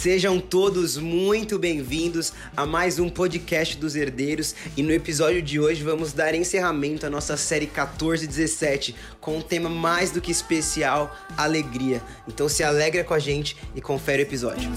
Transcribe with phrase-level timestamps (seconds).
[0.00, 5.82] Sejam todos muito bem-vindos a mais um podcast dos Herdeiros e no episódio de hoje
[5.82, 10.30] vamos dar encerramento à nossa série 14 e 17 com um tema mais do que
[10.30, 12.00] especial, alegria.
[12.28, 14.70] Então se alegra com a gente e confere o episódio.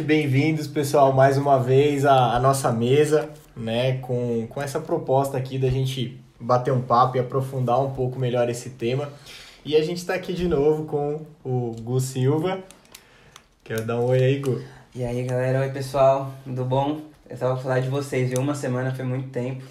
[0.00, 5.58] Bem-vindos, pessoal, mais uma vez à, à nossa mesa, né, com, com essa proposta aqui
[5.58, 9.12] da gente bater um papo e aprofundar um pouco melhor esse tema.
[9.66, 12.64] E a gente está aqui de novo com o Gu Silva.
[13.68, 14.62] Quero dar um oi aí, Gu.
[14.94, 17.02] E aí, galera, oi pessoal, tudo bom?
[17.28, 18.40] Eu tava falar de vocês, viu?
[18.40, 19.62] Uma semana foi muito tempo.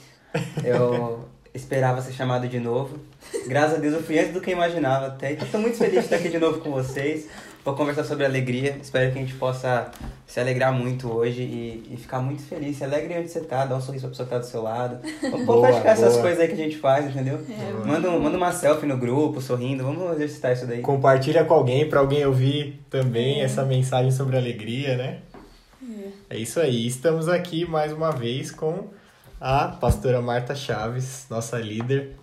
[0.64, 3.00] Eu esperava ser chamado de novo.
[3.48, 5.32] Graças a Deus eu fui antes do que eu imaginava até.
[5.32, 7.28] Então tô muito feliz de estar aqui de novo com vocês.
[7.68, 8.78] Vou conversar sobre alegria.
[8.82, 9.92] Espero que a gente possa
[10.26, 12.78] se alegrar muito hoje e, e ficar muito feliz.
[12.78, 15.00] Se alegre onde você tá, dá um sorriso pra pessoa que tá do seu lado.
[15.22, 16.22] Vamos Boa, praticar essas boa.
[16.22, 17.38] coisas aí que a gente faz, entendeu?
[17.50, 17.86] É.
[17.86, 19.84] Manda, um- manda uma selfie no grupo, sorrindo.
[19.84, 20.80] Vamos exercitar isso daí.
[20.80, 25.18] Compartilha com alguém para alguém ouvir também essa mensagem sobre alegria, né?
[26.30, 26.88] É isso aí.
[26.88, 28.86] Estamos aqui mais uma vez com
[29.42, 32.16] a pastora Marta Chaves, nossa líder.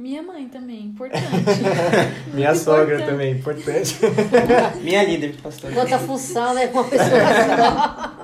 [0.00, 1.26] Minha mãe também, importante.
[2.32, 3.10] Minha Muito sogra importante.
[3.10, 3.98] também, importante.
[4.82, 5.70] Minha líder, pastor.
[5.74, 6.68] Quanta função, né?
[6.68, 8.16] Com uma pessoa só.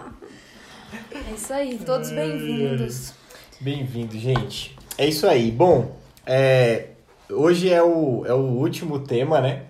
[1.13, 3.13] É isso aí, todos bem-vindos.
[3.61, 4.75] Bem-vindo, gente.
[4.97, 5.51] É isso aí.
[5.51, 6.87] Bom, é,
[7.29, 9.65] hoje é o, é o último tema, né?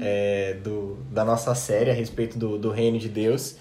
[0.00, 3.54] É, do, da nossa série a respeito do, do reino de Deus.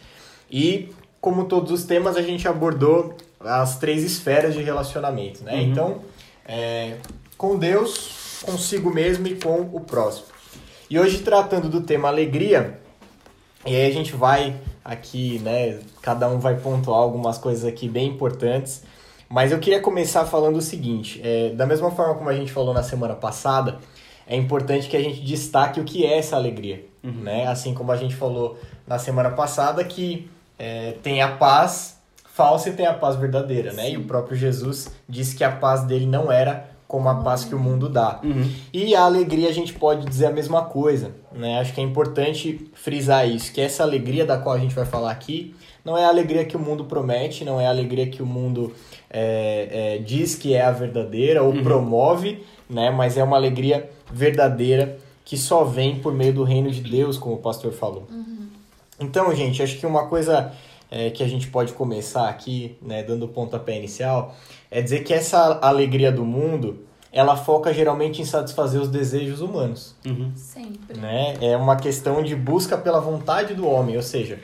[0.50, 5.62] E, como todos os temas, a gente abordou as três esferas de relacionamento, né?
[5.62, 6.02] Então,
[6.48, 6.98] é,
[7.42, 10.28] com Deus, consigo mesmo e com o próximo.
[10.88, 12.80] E hoje, tratando do tema alegria,
[13.66, 15.80] e aí a gente vai aqui, né?
[16.04, 18.84] Cada um vai pontuar algumas coisas aqui bem importantes.
[19.28, 22.76] Mas eu queria começar falando o seguinte: é, da mesma forma como a gente falou
[22.76, 23.80] na semana passada,
[24.28, 26.86] é importante que a gente destaque o que é essa alegria,
[27.24, 27.48] né?
[27.48, 32.74] Assim como a gente falou na semana passada que é, tem a paz falsa e
[32.74, 33.90] tem a paz verdadeira, né?
[33.90, 37.56] E o próprio Jesus disse que a paz dele não era como a paz que
[37.56, 38.20] o mundo dá.
[38.22, 38.52] Uhum.
[38.74, 41.58] E a alegria a gente pode dizer a mesma coisa, né?
[41.58, 45.10] Acho que é importante frisar isso, que essa alegria da qual a gente vai falar
[45.10, 48.26] aqui não é a alegria que o mundo promete, não é a alegria que o
[48.26, 48.74] mundo
[49.10, 52.92] é, é, diz que é a verdadeira ou promove, né?
[52.92, 57.36] Mas é uma alegria verdadeira que só vem por meio do reino de Deus, como
[57.36, 58.06] o pastor falou.
[59.00, 60.52] Então, gente, acho que uma coisa
[60.92, 64.36] é, que a gente pode começar aqui, né, dando o pontapé inicial,
[64.70, 69.96] é dizer que essa alegria do mundo, ela foca geralmente em satisfazer os desejos humanos,
[70.06, 70.32] Uhum.
[70.36, 70.98] Sempre.
[71.00, 71.36] né?
[71.42, 74.40] É uma questão de busca pela vontade do homem, ou seja,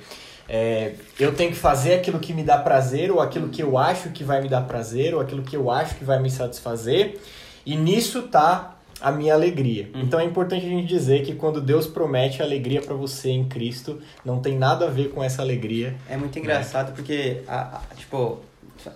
[0.50, 4.10] é, eu tenho que fazer aquilo que me dá prazer, ou aquilo que eu acho
[4.12, 7.20] que vai me dar prazer, ou aquilo que eu acho que vai me satisfazer,
[7.66, 9.90] e nisso tá a minha alegria.
[9.94, 14.00] Então é importante a gente dizer que quando Deus promete alegria para você em Cristo,
[14.26, 15.96] não tem nada a ver com essa alegria.
[16.10, 18.40] É muito engraçado porque, a, a- tipo,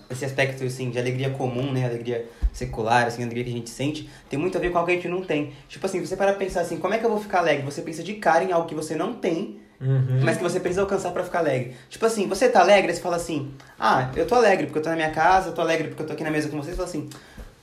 [0.10, 1.86] esse aspecto, assim, de alegria comum, né?
[1.86, 4.94] Alegria secular, assim, alegria que a gente sente, tem muito a ver com algo que
[4.94, 5.52] a gente não tem.
[5.70, 7.64] Tipo assim, você para pensar assim, como é que eu vou ficar alegre?
[7.64, 10.20] Você pensa de cara em algo que você não tem, Uhum.
[10.24, 11.74] mas que você precisa alcançar pra ficar alegre.
[11.90, 14.90] Tipo assim, você tá alegre, você fala assim, ah, eu tô alegre porque eu tô
[14.92, 16.78] na minha casa, eu tô alegre porque eu tô aqui na mesa com vocês, você
[16.78, 17.10] fala assim,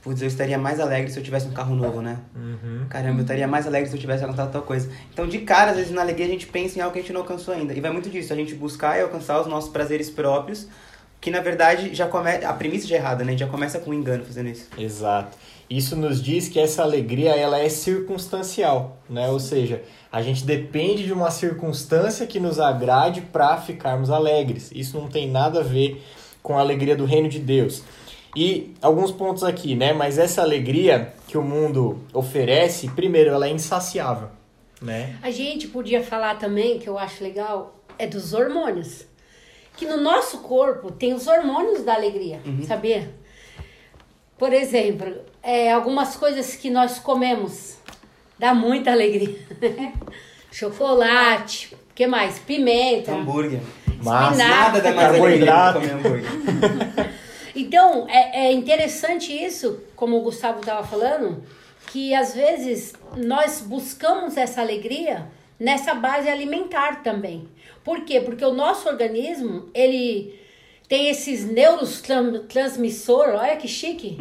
[0.03, 2.19] putz, eu estaria mais alegre se eu tivesse um carro novo, né?
[2.35, 2.87] Uhum.
[2.89, 4.91] Caramba, eu estaria mais alegre se eu tivesse alcançado tal coisa.
[5.13, 7.13] Então, de cara, às vezes na alegria a gente pensa em algo que a gente
[7.13, 7.75] não alcançou ainda.
[7.75, 10.69] E vai muito disso, a gente buscar e alcançar os nossos prazeres próprios,
[11.21, 12.49] que na verdade já começa.
[12.49, 13.37] A premissa já é errada, né?
[13.37, 14.69] Já começa com um engano fazendo isso.
[14.79, 15.37] Exato.
[15.69, 19.29] Isso nos diz que essa alegria ela é circunstancial, né?
[19.29, 24.71] Ou seja, a gente depende de uma circunstância que nos agrade para ficarmos alegres.
[24.75, 26.03] Isso não tem nada a ver
[26.43, 27.83] com a alegria do reino de Deus.
[28.37, 29.93] E alguns pontos aqui, né?
[29.93, 34.29] Mas essa alegria que o mundo oferece, primeiro, ela é insaciável,
[34.81, 35.17] né?
[35.23, 39.07] A gente podia falar também, que eu acho legal, é dos hormônios.
[39.77, 43.15] Que no nosso corpo tem os hormônios da alegria, sabia?
[44.37, 47.77] Por exemplo, é, algumas coisas que nós comemos
[48.39, 49.37] dá muita alegria.
[50.51, 52.39] Chocolate, o que mais?
[52.39, 53.13] Pimenta.
[53.13, 53.61] Hambúrguer.
[54.03, 55.81] Massa, Nada dá mais alegria do que carboidrato.
[55.81, 57.11] comer hambúrguer.
[57.59, 61.43] Então, é, é interessante isso, como o Gustavo estava falando,
[61.91, 65.27] que às vezes nós buscamos essa alegria
[65.59, 67.49] nessa base alimentar também.
[67.83, 68.21] Por quê?
[68.21, 70.39] Porque o nosso organismo, ele
[70.87, 74.17] tem esses neurotransmissores, olha que chique,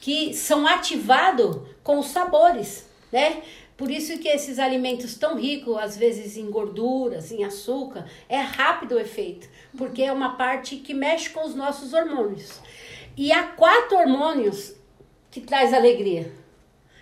[0.00, 3.36] que são ativados com os sabores, né?
[3.76, 8.94] Por isso que esses alimentos tão ricos, às vezes em gorduras, em açúcar, é rápido
[8.94, 12.60] o efeito, porque é uma parte que mexe com os nossos hormônios.
[13.16, 14.74] E há quatro hormônios
[15.30, 16.30] que traz alegria.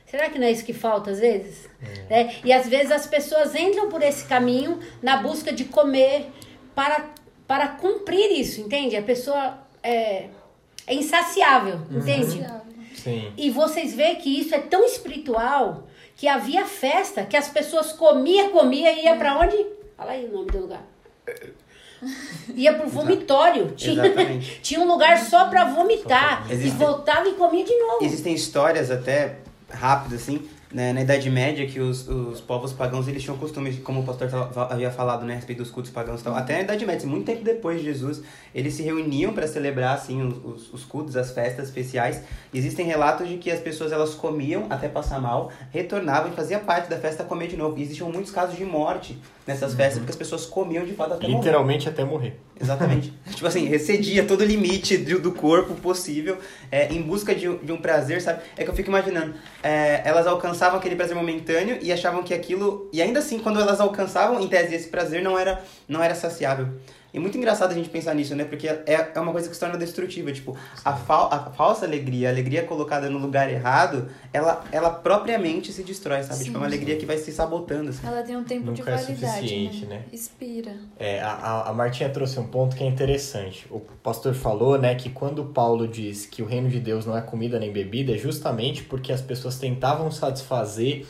[0.06, 1.68] Será que não é isso que falta às vezes?
[2.08, 6.30] É, e às vezes as pessoas entram por esse caminho na busca de comer
[6.74, 7.10] para,
[7.46, 8.96] para cumprir isso, entende?
[8.96, 10.28] A pessoa é,
[10.86, 12.46] é insaciável, entende?
[12.94, 13.32] Sim.
[13.36, 18.48] E vocês veem que isso é tão espiritual que havia festa, que as pessoas comia,
[18.50, 19.56] comia e ia pra onde?
[19.96, 20.82] Fala aí o nome do lugar.
[22.54, 23.72] Ia pro vomitório.
[23.76, 24.02] Tinha,
[24.62, 26.46] tinha um lugar só pra vomitar.
[26.48, 28.04] E Existe- voltava e comia de novo.
[28.04, 29.36] Existem histórias até
[29.70, 34.00] rápidas, assim, né, na Idade Média, que os, os povos pagãos, eles tinham costume, como
[34.00, 34.28] o pastor
[34.70, 36.34] havia falado, né, a respeito dos cultos pagãos e tal.
[36.34, 38.22] Até na Idade Média, muito tempo depois de Jesus,
[38.54, 42.22] eles se reuniam para celebrar, assim, os, os, os cultos, as festas especiais.
[42.52, 46.88] Existem relatos de que as pessoas, elas comiam até passar mal, retornavam e fazia parte
[46.88, 47.78] da festa comer de novo.
[47.78, 51.26] E existiam muitos casos de morte nessas festas, porque as pessoas comiam de fato até
[51.26, 51.36] morrer.
[51.36, 52.38] Literalmente até morrer.
[52.62, 53.12] Exatamente.
[53.34, 56.38] tipo assim, recedia todo o limite do, do corpo possível
[56.70, 58.42] é, em busca de, um- de um prazer, sabe?
[58.56, 62.88] É que eu fico imaginando, é, elas alcançavam aquele prazer momentâneo e achavam que aquilo.
[62.92, 66.68] E ainda assim, quando elas alcançavam, em tese, esse prazer não era, não era saciável.
[67.14, 68.44] E muito engraçado a gente pensar nisso, né?
[68.44, 70.32] Porque é, é uma coisa que se torna destrutiva.
[70.32, 75.72] Tipo, a, fal, a falsa alegria, a alegria colocada no lugar errado, ela, ela propriamente
[75.74, 76.42] se destrói, sabe?
[76.44, 78.06] Tipo, é uma alegria que vai se sabotando, assim.
[78.06, 79.96] Ela tem um tempo de Nunca é validade, suficiente, né?
[79.96, 80.02] né?
[80.10, 80.74] Expira.
[80.98, 83.66] É, a, a- a Martinha trouxe um ponto que é interessante.
[83.70, 87.20] O pastor falou, né, que quando Paulo diz que o reino de Deus não é
[87.20, 91.04] comida nem bebida, é justamente porque as pessoas tentavam satisfazer,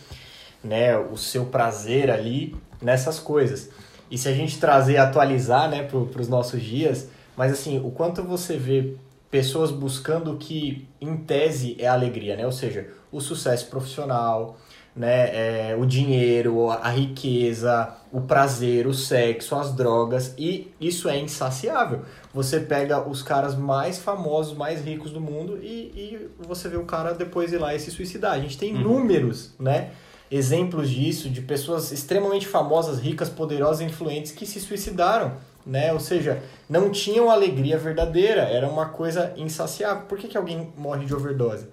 [0.64, 3.70] né, o seu prazer ali nessas coisas.
[4.12, 8.22] E se a gente trazer, atualizar, né, para os nossos dias, mas assim, o quanto
[8.22, 8.92] você vê
[9.30, 12.44] pessoas buscando o que, em tese, é alegria, né?
[12.44, 14.58] Ou seja, o sucesso profissional,
[14.94, 21.18] né, é, o dinheiro, a riqueza, o prazer, o sexo, as drogas, e isso é
[21.18, 22.02] insaciável.
[22.34, 26.84] Você pega os caras mais famosos, mais ricos do mundo e, e você vê o
[26.84, 28.34] cara depois ir lá e se suicidar.
[28.34, 29.92] A gente tem números, né?
[30.34, 35.36] Exemplos disso, de pessoas extremamente famosas, ricas, poderosas, influentes que se suicidaram,
[35.66, 35.92] né?
[35.92, 40.04] Ou seja, não tinham alegria verdadeira, era uma coisa insaciável.
[40.06, 41.66] Por que, que alguém morre de overdose?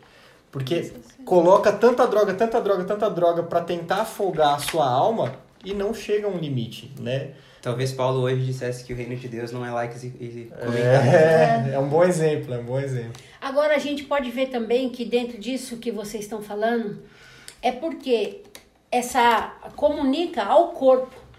[0.51, 0.91] Porque
[1.23, 5.93] coloca tanta droga, tanta droga, tanta droga para tentar afogar a sua alma e não
[5.93, 7.29] chega a um limite, né?
[7.61, 11.13] Talvez Paulo hoje dissesse que o reino de Deus não é likes e, e comentários.
[11.13, 13.13] É, é um bom exemplo, é um bom exemplo.
[13.39, 16.99] Agora a gente pode ver também que dentro disso que vocês estão falando
[17.61, 18.43] é porque
[18.91, 21.29] essa comunica ao corpo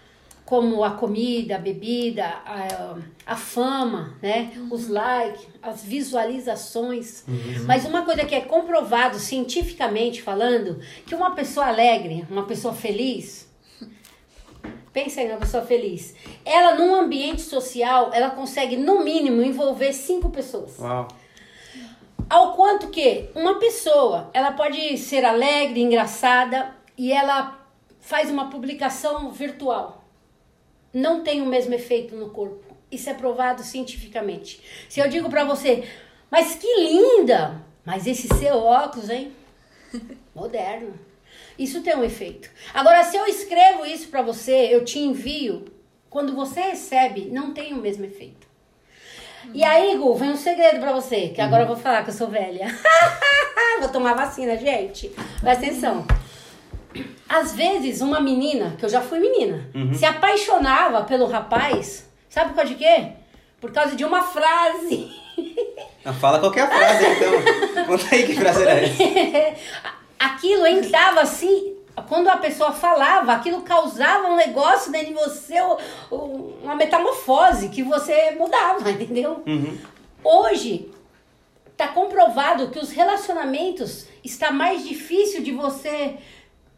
[0.51, 4.51] como a comida, a bebida, a, a fama, né?
[4.69, 7.23] Os likes, as visualizações.
[7.65, 13.49] Mas uma coisa que é comprovado cientificamente falando, que uma pessoa alegre, uma pessoa feliz,
[14.91, 20.29] pensa aí numa pessoa feliz, ela num ambiente social, ela consegue no mínimo envolver cinco
[20.29, 20.77] pessoas.
[20.79, 21.07] Uau.
[22.29, 27.59] Ao quanto que uma pessoa, ela pode ser alegre, engraçada e ela
[27.99, 30.03] faz uma publicação virtual.
[30.93, 32.75] Não tem o mesmo efeito no corpo.
[32.91, 34.61] Isso é provado cientificamente.
[34.89, 35.87] Se eu digo pra você,
[36.29, 37.61] mas que linda!
[37.85, 39.31] Mas esse seu óculos, hein?
[40.35, 40.93] Moderno.
[41.57, 42.49] Isso tem um efeito.
[42.73, 45.65] Agora, se eu escrevo isso pra você, eu te envio,
[46.09, 48.47] quando você recebe, não tem o mesmo efeito.
[49.53, 52.13] E aí, Gu, vem um segredo pra você, que agora eu vou falar que eu
[52.13, 52.67] sou velha.
[53.79, 55.09] vou tomar vacina, gente.
[55.39, 56.05] Presta atenção.
[57.31, 62.57] Às vezes, uma menina, que eu já fui menina, se apaixonava pelo rapaz, sabe por
[62.57, 63.07] causa de quê?
[63.61, 65.09] Por causa de uma frase.
[66.19, 67.85] Fala qualquer frase, então.
[67.85, 69.55] Conta aí que frase era essa.
[70.19, 71.77] aquilo entrava assim.
[72.09, 75.55] Quando a pessoa falava, aquilo causava um negócio dentro de você,
[76.11, 79.41] uma metamorfose que você mudava, entendeu?
[80.21, 80.91] Hoje
[81.77, 86.17] tá comprovado que os relacionamentos está mais difícil de você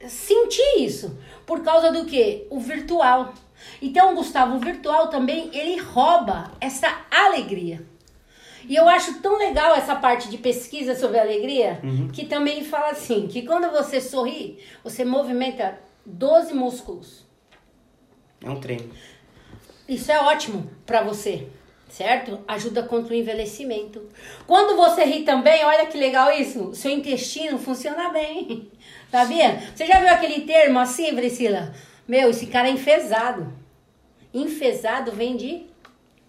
[0.07, 3.33] sentir isso por causa do que o virtual.
[3.81, 7.85] Então, Gustavo, o virtual também ele rouba essa alegria.
[8.67, 11.81] E eu acho tão legal essa parte de pesquisa sobre alegria,
[12.13, 17.25] que também fala assim, que quando você sorri, você movimenta 12 músculos.
[18.41, 18.89] É um treino.
[19.87, 21.47] Isso é ótimo pra você,
[21.89, 22.39] certo?
[22.47, 24.01] Ajuda contra o envelhecimento.
[24.47, 28.71] Quando você ri também, olha que legal isso, seu intestino funciona bem.
[29.13, 29.61] Sabia?
[29.75, 31.71] Você já viu aquele termo assim, Priscila?
[32.07, 33.53] Meu, esse cara é enfesado.
[34.33, 35.67] Enfesado vem de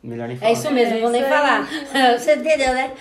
[0.03, 0.51] Melhor nem falar.
[0.51, 1.67] é isso mesmo, não vou nem falar.
[2.19, 2.93] Você entendeu, né?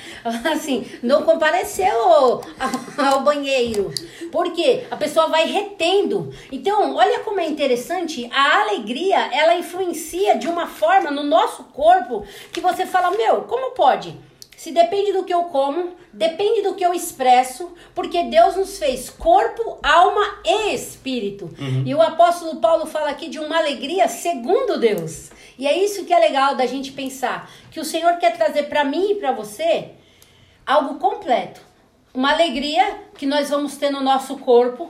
[0.50, 2.42] Assim, não compareceu ao,
[2.98, 3.94] ao banheiro.
[4.32, 6.34] Porque a pessoa vai retendo.
[6.50, 8.30] Então, olha como é interessante.
[8.32, 13.72] A alegria, ela influencia de uma forma no nosso corpo que você fala, meu, como
[13.72, 14.18] pode?
[14.64, 19.10] Se depende do que eu como, depende do que eu expresso, porque Deus nos fez
[19.10, 21.54] corpo, alma e espírito.
[21.60, 21.84] Uhum.
[21.86, 25.32] E o apóstolo Paulo fala aqui de uma alegria segundo Deus.
[25.60, 28.86] E é isso que é legal da gente pensar, que o Senhor quer trazer para
[28.86, 29.90] mim e para você
[30.66, 31.60] algo completo.
[32.14, 34.90] Uma alegria que nós vamos ter no nosso corpo,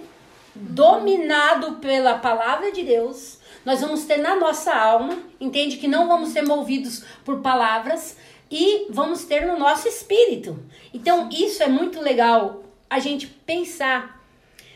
[0.54, 3.40] dominado pela palavra de Deus.
[3.66, 8.16] Nós vamos ter na nossa alma, entende que não vamos ser movidos por palavras
[8.54, 10.64] e vamos ter no nosso espírito.
[10.94, 14.24] Então, isso é muito legal a gente pensar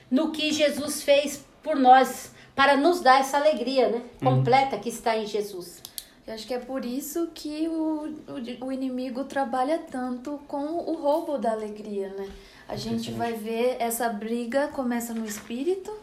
[0.09, 4.01] no que Jesus fez por nós para nos dar essa alegria, né?
[4.19, 5.83] Completa que está em Jesus.
[6.25, 10.93] Eu acho que é por isso que o, o, o inimigo trabalha tanto com o
[10.95, 12.27] roubo da alegria, né?
[12.67, 15.95] A gente vai ver essa briga começa no espírito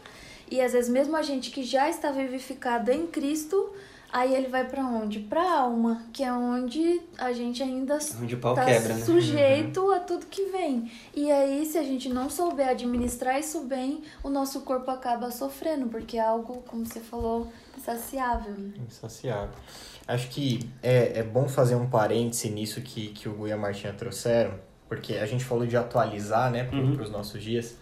[0.49, 3.73] e às vezes mesmo a gente que já está vivificado em Cristo,
[4.17, 5.19] aí ele vai para onde?
[5.19, 9.03] Para a alma, que é onde a gente ainda Onde o pau tá quebra, né?
[9.03, 10.89] sujeito a tudo que vem.
[11.13, 15.87] E aí, se a gente não souber administrar isso bem, o nosso corpo acaba sofrendo,
[15.87, 18.55] porque é algo, como você falou, insaciável.
[18.87, 19.49] Insaciável.
[20.07, 23.57] Acho que é, é bom fazer um parêntese nisso que, que o Gu e a
[23.57, 24.53] Martinha trouxeram,
[24.87, 27.01] porque a gente falou de atualizar, né, para Uhum.
[27.01, 27.75] os nossos dias.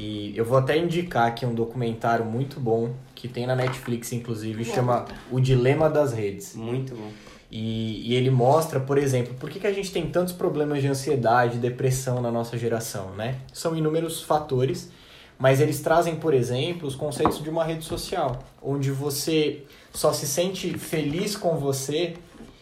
[0.00, 4.64] E eu vou até indicar aqui um documentário muito bom, que tem na Netflix, inclusive,
[4.64, 6.54] chama O Dilema das Redes.
[6.54, 7.10] Muito bom.
[7.50, 10.86] E, e ele mostra, por exemplo, por que, que a gente tem tantos problemas de
[10.86, 13.38] ansiedade, depressão na nossa geração, né?
[13.52, 14.88] São inúmeros fatores,
[15.36, 20.28] mas eles trazem, por exemplo, os conceitos de uma rede social, onde você só se
[20.28, 22.14] sente feliz com você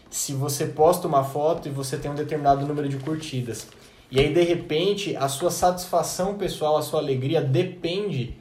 [0.08, 3.68] se você posta uma foto e você tem um determinado número de curtidas.
[4.10, 8.36] E aí, de repente, a sua satisfação pessoal, a sua alegria depende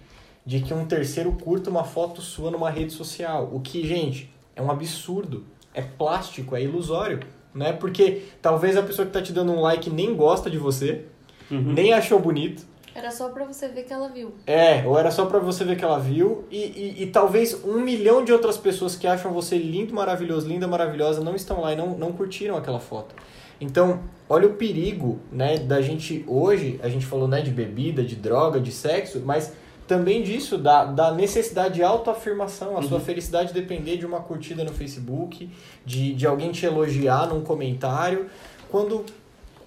[0.45, 3.49] de que um terceiro curta uma foto sua numa rede social.
[3.51, 5.43] O que, gente, é um absurdo.
[5.73, 7.19] É plástico, é ilusório.
[7.53, 7.73] Né?
[7.73, 11.05] Porque talvez a pessoa que tá te dando um like nem gosta de você,
[11.49, 12.65] nem achou bonito.
[12.93, 14.33] Era só pra você ver que ela viu.
[14.47, 17.81] É, ou era só pra você ver que ela viu, e, e, e talvez um
[17.81, 21.75] milhão de outras pessoas que acham você lindo, maravilhoso, linda, maravilhosa, não estão lá e
[21.75, 23.13] não, não curtiram aquela foto.
[23.59, 28.15] Então, olha o perigo, né, da gente hoje, a gente falou, né, de bebida, de
[28.15, 29.53] droga, de sexo, mas
[29.87, 34.73] também disso, da, da necessidade de autoafirmação, a sua felicidade depender de uma curtida no
[34.73, 35.49] Facebook,
[35.85, 38.25] de, de alguém te elogiar num comentário,
[38.69, 39.05] quando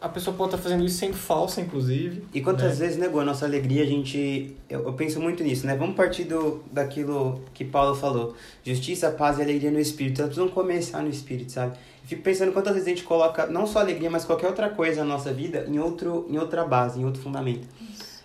[0.01, 2.25] a pessoa pode estar fazendo isso sendo falsa, inclusive.
[2.33, 2.87] E quantas né?
[2.87, 4.57] vezes negou a nossa alegria, a gente.
[4.69, 5.77] Eu, eu penso muito nisso, né?
[5.77, 10.21] Vamos partir do, daquilo que Paulo falou: justiça, paz e alegria no espírito.
[10.21, 11.77] Elas precisam começar no espírito, sabe?
[12.09, 15.13] Fico pensando quantas vezes a gente coloca não só alegria, mas qualquer outra coisa na
[15.13, 17.69] nossa vida em, outro, em outra base, em outro fundamento.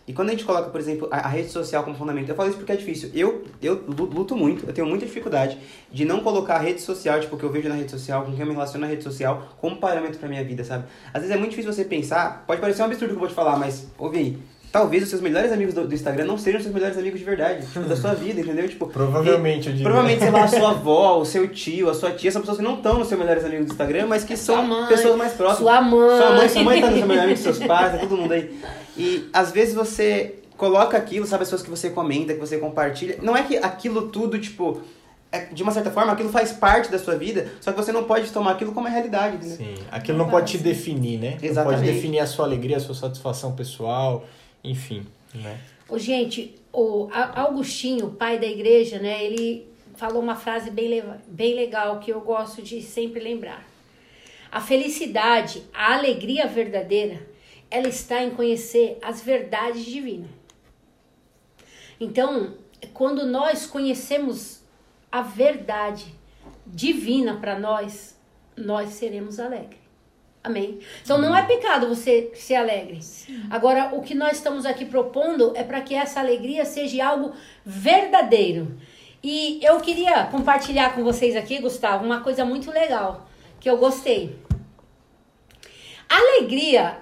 [0.07, 2.47] E quando a gente coloca, por exemplo, a, a rede social como fundamento, eu falo
[2.47, 3.09] isso porque é difícil.
[3.13, 5.57] Eu, eu lu- luto muito, eu tenho muita dificuldade
[5.91, 8.31] de não colocar a rede social, tipo, o que eu vejo na rede social, com
[8.31, 10.85] quem eu me relaciono na rede social, como parâmetro pra minha vida, sabe?
[11.13, 13.33] Às vezes é muito difícil você pensar, pode parecer um absurdo que eu vou te
[13.33, 14.37] falar, mas ouve aí.
[14.73, 17.25] Talvez os seus melhores amigos do, do Instagram não sejam os seus melhores amigos de
[17.25, 18.67] verdade, tipo, da sua vida, entendeu?
[18.67, 19.83] Tipo, Provavelmente, eu diria.
[19.87, 22.63] Provavelmente, sei lá, a sua avó, o seu tio, a sua tia, são pessoas que
[22.63, 25.59] não estão nos seus melhores amigos do Instagram, mas que são mãe, pessoas mais próximas.
[25.59, 26.17] sua mãe.
[26.17, 28.59] Sua mãe, sua mãe tá no seu melhor amigo, seus pais, tá todo mundo aí.
[28.97, 33.19] E às vezes você coloca aquilo, sabe, as pessoas que você comenta, que você compartilha.
[33.21, 34.81] Não é que aquilo tudo, tipo,
[35.31, 38.05] é- de uma certa forma, aquilo faz parte da sua vida, só que você não
[38.05, 39.55] pode tomar aquilo como a realidade, entendeu?
[39.57, 41.37] Sim, aquilo não pode te definir, né?
[41.39, 41.79] Não Exatamente.
[41.81, 44.25] pode definir a sua alegria, a sua satisfação pessoal,
[44.63, 45.59] enfim, né?
[45.89, 49.23] Ô, gente, o Augustinho, pai da igreja, né?
[49.23, 53.67] Ele falou uma frase bem, bem legal que eu gosto de sempre lembrar.
[54.51, 57.27] A felicidade, a alegria verdadeira,
[57.69, 60.29] ela está em conhecer as verdades divinas.
[61.99, 62.55] Então,
[62.93, 64.61] quando nós conhecemos
[65.11, 66.13] a verdade
[66.65, 68.17] divina para nós,
[68.55, 69.82] nós seremos alegres.
[70.43, 70.79] Amém?
[71.01, 72.99] Então não é pecado você ser alegre.
[73.49, 77.33] Agora, o que nós estamos aqui propondo é para que essa alegria seja algo
[77.65, 78.77] verdadeiro.
[79.23, 84.37] E eu queria compartilhar com vocês aqui, Gustavo, uma coisa muito legal que eu gostei.
[86.09, 86.97] A alegria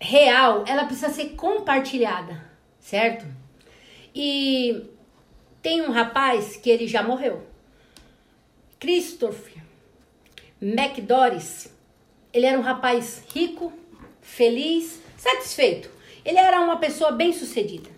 [0.00, 2.44] real, ela precisa ser compartilhada,
[2.80, 3.24] certo?
[4.12, 4.90] E
[5.62, 7.46] tem um rapaz que ele já morreu.
[8.80, 9.62] Christopher
[10.60, 11.71] McDoris.
[12.32, 13.72] Ele era um rapaz rico,
[14.20, 15.90] feliz, satisfeito.
[16.24, 17.90] Ele era uma pessoa bem-sucedida.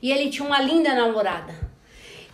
[0.00, 1.54] E ele tinha uma linda namorada.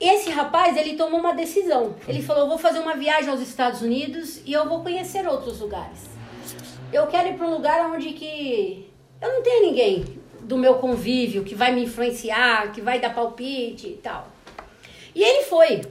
[0.01, 1.95] Esse rapaz, ele tomou uma decisão.
[2.09, 6.09] Ele falou: "Vou fazer uma viagem aos Estados Unidos e eu vou conhecer outros lugares.
[6.93, 11.45] Eu quero ir para um lugar onde que eu não tenho ninguém do meu convívio
[11.45, 14.29] que vai me influenciar, que vai dar palpite e tal."
[15.15, 15.83] E ele foi,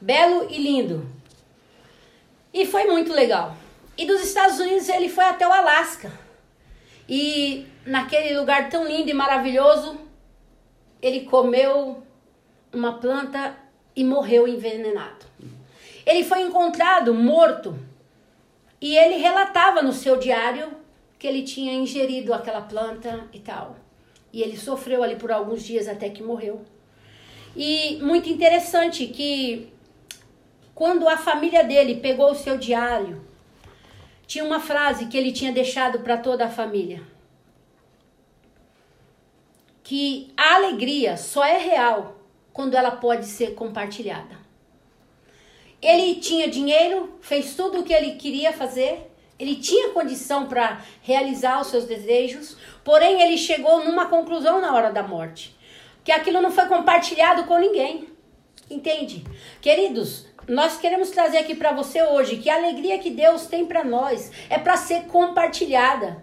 [0.00, 1.06] belo e lindo.
[2.52, 3.56] E foi muito legal.
[3.96, 6.10] E dos Estados Unidos ele foi até o Alasca.
[7.08, 9.98] E naquele lugar tão lindo e maravilhoso,
[11.00, 12.02] ele comeu
[12.72, 13.56] uma planta
[13.94, 15.26] e morreu envenenado.
[16.04, 17.78] Ele foi encontrado morto
[18.80, 20.72] e ele relatava no seu diário
[21.18, 23.76] que ele tinha ingerido aquela planta e tal.
[24.32, 26.62] E ele sofreu ali por alguns dias até que morreu.
[27.56, 29.72] E muito interessante que
[30.74, 33.24] quando a família dele pegou o seu diário,
[34.26, 37.02] tinha uma frase que ele tinha deixado para toda a família.
[39.82, 42.16] Que a alegria só é real
[42.52, 44.38] quando ela pode ser compartilhada.
[45.82, 51.60] Ele tinha dinheiro, fez tudo o que ele queria fazer, ele tinha condição para realizar
[51.60, 55.54] os seus desejos, porém ele chegou numa conclusão na hora da morte,
[56.02, 58.08] que aquilo não foi compartilhado com ninguém.
[58.70, 59.22] Entende?
[59.60, 63.84] Queridos, nós queremos trazer aqui para você hoje que a alegria que Deus tem para
[63.84, 66.22] nós é para ser compartilhada.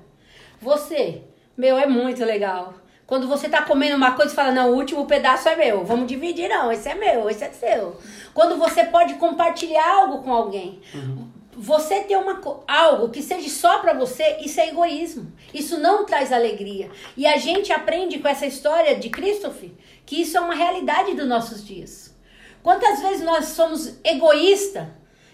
[0.62, 1.24] Você,
[1.58, 2.76] meu, é muito legal.
[3.08, 6.08] Quando você tá comendo uma coisa e fala, não, o último pedaço é meu, vamos
[6.08, 7.98] dividir, não, esse é meu, esse é seu.
[8.34, 10.80] Quando você pode compartilhar algo com alguém.
[10.94, 11.28] Uhum.
[11.54, 15.32] Você ter uma, algo que seja só para você, isso é egoísmo.
[15.54, 16.90] Isso não traz alegria.
[17.18, 19.72] E a gente aprende com essa história de Christopher
[20.06, 22.11] que isso é uma realidade dos nossos dias.
[22.64, 24.88] Quantas vezes nós somos egoístas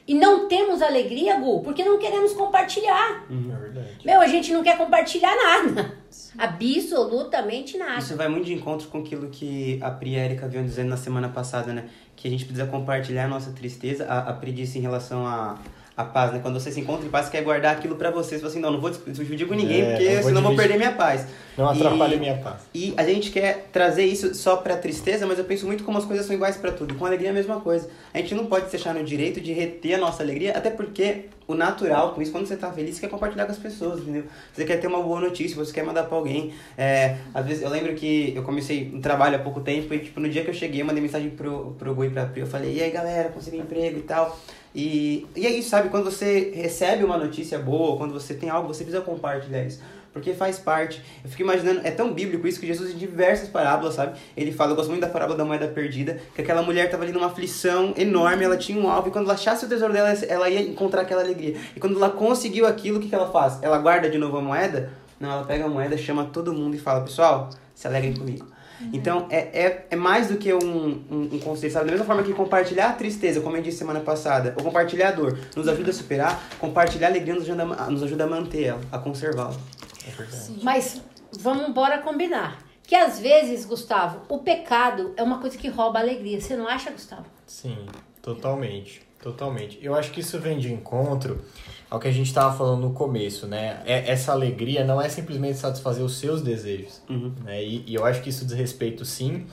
[0.08, 3.26] e não temos alegria, Gu, porque não queremos compartilhar.
[3.30, 3.52] Uhum.
[3.54, 3.88] É verdade.
[4.06, 5.98] Meu, a gente não quer compartilhar nada.
[6.38, 8.00] Absolutamente nada.
[8.00, 10.90] Isso vai muito de encontro com aquilo que a Pri e a Erika vinham dizendo
[10.90, 11.90] na semana passada, né?
[12.16, 14.06] Que a gente precisa compartilhar a nossa tristeza.
[14.06, 15.58] A, a Pri disse em relação a
[15.98, 16.40] a paz, né?
[16.44, 18.36] Quando você se encontra em paz, você quer guardar aquilo para você.
[18.36, 20.92] Você fala assim, não, não vou dividir com ninguém, é, porque senão vou perder minha
[20.92, 21.26] paz.
[21.58, 22.62] Não atrapalhe minha paz.
[22.72, 26.06] E a gente quer trazer isso só pra tristeza, mas eu penso muito como as
[26.06, 26.94] coisas são iguais para tudo.
[26.94, 27.90] Com alegria é a mesma coisa.
[28.14, 31.26] A gente não pode se achar no direito de reter a nossa alegria, até porque
[31.48, 34.26] o natural com isso, quando você tá feliz, você quer compartilhar com as pessoas, entendeu?
[34.54, 36.54] Você quer ter uma boa notícia, você quer mandar pra alguém.
[36.78, 40.20] É, às vezes, eu lembro que eu comecei um trabalho há pouco tempo e, tipo,
[40.20, 42.48] no dia que eu cheguei, eu mandei mensagem pro, pro Gui e pra Pri, eu
[42.48, 44.38] falei, e aí, galera, consegui emprego e tal.
[44.78, 45.90] E, e é isso, sabe?
[45.90, 49.82] Quando você recebe uma notícia boa, quando você tem algo, você precisa compartilhar isso.
[50.14, 51.02] Porque faz parte.
[51.24, 54.20] Eu fico imaginando, é tão bíblico isso que Jesus, em diversas parábolas, sabe?
[54.38, 57.12] Ele fala, eu gosto muito da parábola da moeda perdida, que aquela mulher estava ali
[57.12, 60.48] numa aflição enorme, ela tinha um alvo, e quando ela achasse o tesouro dela, ela
[60.48, 61.56] ia encontrar aquela alegria.
[61.76, 63.58] E quando ela conseguiu aquilo, o que, que ela faz?
[63.64, 64.92] Ela guarda de novo a moeda?
[65.20, 68.46] Não, ela pega a moeda, chama todo mundo e fala, pessoal, se alegrem comigo.
[68.80, 68.90] Uhum.
[68.94, 71.86] Então, é, é, é mais do que um, um, um, conceito, sabe?
[71.86, 75.12] Da mesma forma que compartilhar a tristeza, como eu disse semana passada, ou compartilhar a
[75.12, 78.64] dor, nos ajuda a superar, compartilhar a alegria nos ajuda, a, nos ajuda a manter
[78.66, 79.56] ela, a conservá-la.
[80.08, 81.02] É Mas
[81.40, 82.60] vamos embora combinar.
[82.84, 86.40] Que às vezes, Gustavo, o pecado é uma coisa que rouba a alegria.
[86.40, 87.26] Você não acha, Gustavo?
[87.46, 87.86] Sim,
[88.22, 89.06] totalmente.
[89.22, 89.80] Totalmente.
[89.82, 91.44] Eu acho que isso vem de encontro
[91.90, 93.82] ao que a gente estava falando no começo, né?
[93.86, 97.32] É, essa alegria não é simplesmente satisfazer os seus desejos, uhum.
[97.44, 97.64] né?
[97.64, 99.46] E, e, eu acho que isso diz respeito, sim,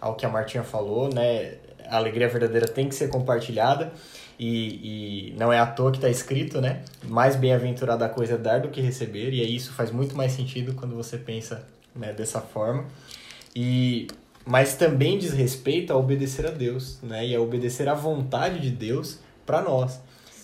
[0.00, 1.54] ao que a Martinha falou, né?
[1.88, 3.92] A alegria verdadeira tem que ser compartilhada
[4.38, 6.82] e, e não é à toa que está escrito, né?
[7.04, 10.32] Mais bem-aventurada a coisa é dar do que receber e aí isso faz muito mais
[10.32, 12.86] sentido quando você pensa né, dessa forma.
[13.54, 14.06] E
[14.46, 17.26] mas também diz respeito a obedecer a Deus, né?
[17.26, 20.00] E a obedecer à vontade de Deus para nós.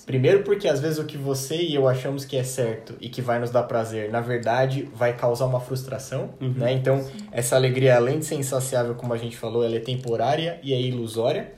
[0.07, 3.21] Primeiro porque às vezes o que você e eu achamos que é certo e que
[3.21, 6.55] vai nos dar prazer, na verdade, vai causar uma frustração, uhum.
[6.57, 6.73] né?
[6.73, 7.27] Então, Sim.
[7.33, 10.81] essa alegria, além de ser insaciável, como a gente falou, ela é temporária e é
[10.81, 11.53] ilusória,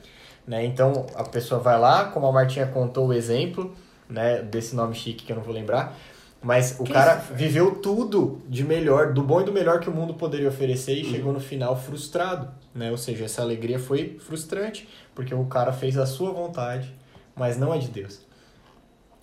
[0.47, 0.65] né?
[0.65, 3.71] Então, a pessoa vai lá, como a Martinha contou o exemplo,
[4.09, 5.95] né, desse nome chique que eu não vou lembrar,
[6.41, 7.33] mas o que cara isso?
[7.35, 11.03] viveu tudo de melhor, do bom e do melhor que o mundo poderia oferecer e
[11.03, 11.11] uhum.
[11.11, 12.89] chegou no final frustrado, né?
[12.89, 16.91] Ou seja, essa alegria foi frustrante, porque o cara fez a sua vontade,
[17.35, 18.27] mas não é de Deus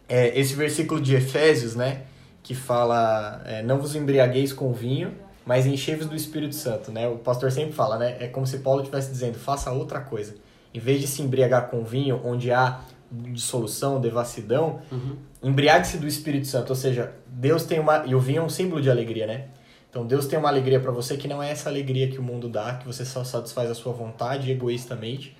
[0.09, 2.03] é, esse versículo de Efésios, né?
[2.42, 5.12] Que fala, é, não vos embriagueis com vinho,
[5.45, 7.09] mas enchei-vos do Espírito Santo, né?
[7.09, 8.16] O pastor sempre fala, né?
[8.21, 10.35] É como se Paulo estivesse dizendo, faça outra coisa.
[10.73, 15.16] Em vez de se embriagar com vinho, onde há dissolução, devassidão, uhum.
[15.42, 16.71] embriague-se do Espírito Santo.
[16.71, 18.05] Ou seja, Deus tem uma...
[18.05, 19.45] E o vinho é um símbolo de alegria, né?
[19.88, 22.49] Então Deus tem uma alegria para você que não é essa alegria que o mundo
[22.49, 25.35] dá, que você só satisfaz a sua vontade egoístamente,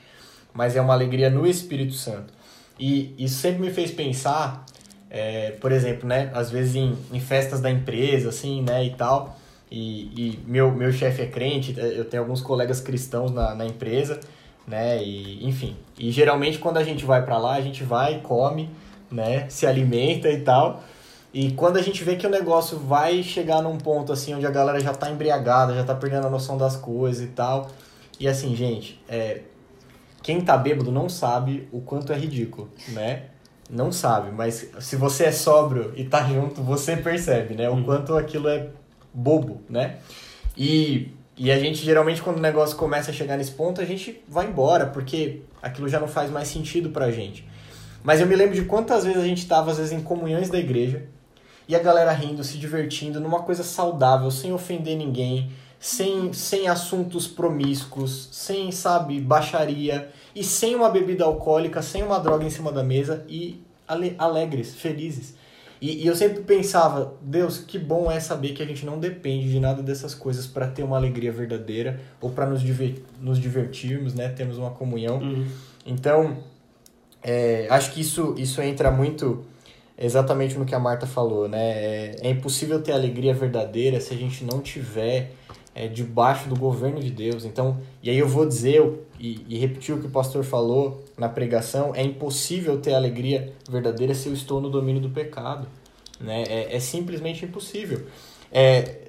[0.55, 2.33] mas é uma alegria no Espírito Santo.
[2.79, 4.65] E isso sempre me fez pensar,
[5.11, 9.39] é, por exemplo, né, às vezes em, em festas da empresa, assim, né, e tal,
[9.71, 14.21] e, e meu, meu chefe é crente, eu tenho alguns colegas cristãos na, na empresa,
[14.67, 15.77] né, e enfim.
[15.99, 18.69] E geralmente quando a gente vai para lá, a gente vai, come,
[19.11, 20.83] né, se alimenta e tal.
[21.33, 24.51] E quando a gente vê que o negócio vai chegar num ponto assim onde a
[24.51, 27.69] galera já tá embriagada, já tá perdendo a noção das coisas e tal.
[28.19, 29.43] E assim, gente, é,
[30.27, 33.27] quem tá bêbado não sabe o quanto é ridículo, né?
[33.71, 37.69] não sabe, mas se você é sóbrio e tá junto, você percebe, né?
[37.69, 37.85] O Uhum.
[37.85, 38.69] quanto aquilo é
[39.15, 39.99] bobo, né?
[40.57, 44.21] E, e a gente geralmente quando o negócio começa a chegar nesse ponto, a gente
[44.29, 47.49] vai embora, porque aquilo já não faz mais sentido pra gente.
[48.03, 50.59] Mas eu me lembro de quantas vezes a gente tava, às vezes, em comunhões da
[50.59, 51.05] igreja,
[51.69, 57.27] e a galera rindo, se divertindo, numa coisa saudável, sem ofender ninguém, sem, sem assuntos
[57.27, 62.83] promíscuos, sem, sabe, baixaria, e sem uma bebida alcoólica, sem uma droga em cima da
[62.83, 65.35] mesa, e ale- alegres, felizes.
[65.81, 69.51] E, e eu sempre pensava, Deus, que bom é saber que a gente não depende
[69.51, 74.15] de nada dessas coisas para ter uma alegria verdadeira ou para nos, diver, nos divertirmos,
[74.15, 74.29] né?
[74.31, 75.19] Termos uma comunhão.
[75.19, 75.47] Uhum.
[75.85, 76.39] Então,
[77.23, 79.45] é, acho que isso, isso entra muito
[79.99, 81.59] exatamente no que a Marta falou, né?
[81.61, 85.33] É, é impossível ter alegria verdadeira se a gente não tiver
[85.77, 87.45] é, debaixo do governo de Deus.
[87.45, 88.83] Então, e aí eu vou dizer
[89.21, 94.15] e, e repetir o que o pastor falou na pregação: é impossível ter alegria verdadeira
[94.15, 95.69] se eu estou no domínio do pecado.
[96.19, 96.45] Né?
[96.49, 98.07] É, é simplesmente impossível.
[98.51, 99.09] É,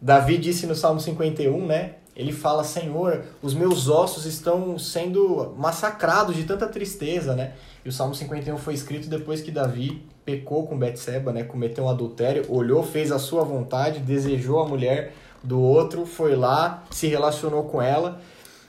[0.00, 1.96] Davi disse no Salmo 51, né?
[2.16, 7.52] Ele fala, Senhor, os meus ossos estão sendo massacrados de tanta tristeza, né?
[7.84, 11.44] E o Salmo 51 foi escrito depois que Davi pecou com Betseba, né?
[11.44, 15.12] Cometeu um adultério, olhou, fez a sua vontade, desejou a mulher
[15.46, 18.20] do outro, foi lá, se relacionou com ela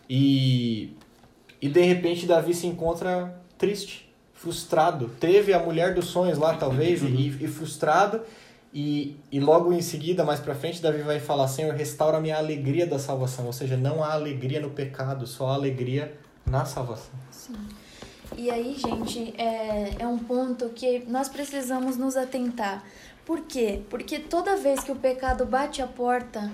[0.09, 0.95] e
[1.61, 5.09] e de repente Davi se encontra triste, frustrado.
[5.19, 8.21] Teve a mulher dos sonhos lá, talvez, e, e frustrado.
[8.73, 12.37] E, e logo em seguida, mais pra frente, Davi vai falar: Senhor, restaura a minha
[12.37, 13.45] alegria da salvação.
[13.47, 17.15] Ou seja, não há alegria no pecado, só há alegria na salvação.
[18.35, 22.83] E aí, gente, é, é um ponto que nós precisamos nos atentar.
[23.27, 23.83] Por quê?
[23.89, 26.49] Porque toda vez que o pecado bate a porta,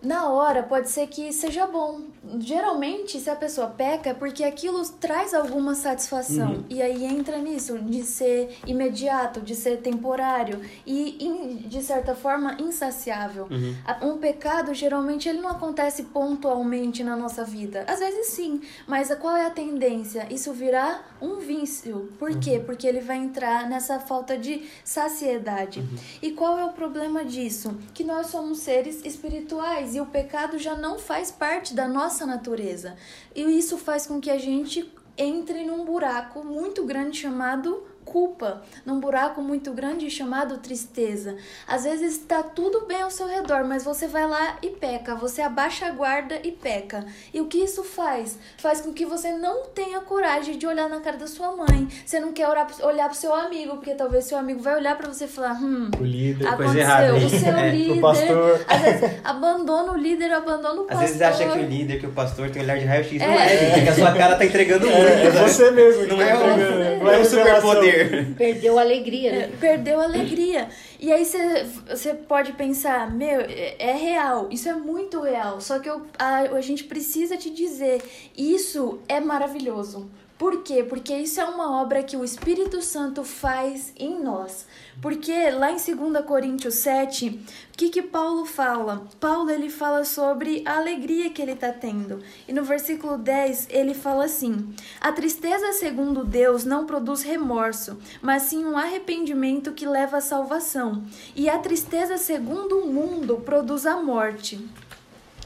[0.00, 2.02] na hora pode ser que seja bom.
[2.40, 6.64] Geralmente, se a pessoa peca, é porque aquilo traz alguma satisfação.
[6.70, 13.46] E aí entra nisso, de ser imediato, de ser temporário e, de certa forma, insaciável.
[13.84, 17.84] A- Um pecado, geralmente, ele não acontece pontualmente na nossa vida.
[17.86, 20.26] Às vezes sim, mas a- qual é a tendência?
[20.30, 22.12] Isso virá um vício.
[22.18, 22.60] Por quê?
[22.64, 25.84] Porque ele vai entrar nessa falta de saciedade.
[26.22, 27.76] E qual é o problema disso?
[27.92, 32.96] Que nós somos seres espirituais e o pecado já não faz parte da nossa natureza.
[33.34, 39.00] E isso faz com que a gente entre num buraco muito grande chamado culpa, num
[39.00, 41.36] buraco muito grande chamado tristeza.
[41.66, 45.42] Às vezes está tudo bem ao seu redor, mas você vai lá e peca, você
[45.42, 47.04] abaixa a guarda e peca.
[47.32, 48.38] E o que isso faz?
[48.58, 51.88] Faz com que você não tenha coragem de olhar na cara da sua mãe.
[52.04, 55.08] Você não quer orar, olhar pro seu amigo, porque talvez seu amigo vai olhar para
[55.08, 56.44] você e falar: "Hum, O líder.
[56.56, 58.64] coisa aconteceu, errada o seu É, o líder, pastor.
[58.68, 61.06] às vezes abandona o líder, abandona o Às pastor.
[61.06, 63.20] vezes acha que o líder, que o pastor tem olhar de raio-x.
[63.20, 63.44] Não É.
[63.54, 65.04] é, gente, é que a sua cara tá entregando muito.
[65.06, 67.60] É, é você mesmo Não tá é um, entregando, não é um revelação.
[67.94, 68.34] Superpoder.
[68.36, 69.56] Perdeu a alegria, É, né?
[69.60, 70.68] perdeu a alegria.
[71.00, 75.60] E aí você pode pensar, meu, é, é real, isso é muito real.
[75.60, 78.02] Só que eu, a, a gente precisa te dizer,
[78.36, 80.10] isso é maravilhoso.
[80.44, 80.84] Por quê?
[80.84, 84.66] Porque isso é uma obra que o Espírito Santo faz em nós.
[85.00, 87.30] Porque lá em 2 Coríntios 7,
[87.72, 89.06] o que que Paulo fala?
[89.18, 92.22] Paulo ele fala sobre a alegria que ele está tendo.
[92.46, 94.68] E no versículo 10 ele fala assim:
[95.00, 101.04] A tristeza segundo Deus não produz remorso, mas sim um arrependimento que leva à salvação.
[101.34, 104.62] E a tristeza segundo o mundo produz a morte.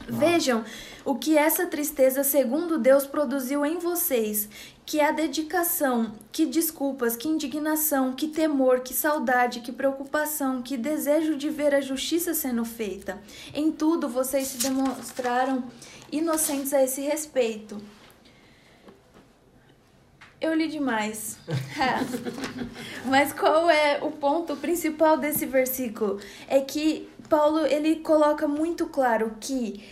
[0.09, 0.65] Vejam
[1.05, 4.49] o que essa tristeza, segundo Deus, produziu em vocês:
[4.88, 11.37] que a dedicação, que desculpas, que indignação, que temor, que saudade, que preocupação, que desejo
[11.37, 13.18] de ver a justiça sendo feita.
[13.53, 15.62] Em tudo vocês se demonstraram
[16.11, 17.77] inocentes a esse respeito.
[20.40, 21.37] Eu li demais.
[23.05, 26.18] Mas qual é o ponto principal desse versículo?
[26.48, 29.85] É que Paulo ele coloca muito claro que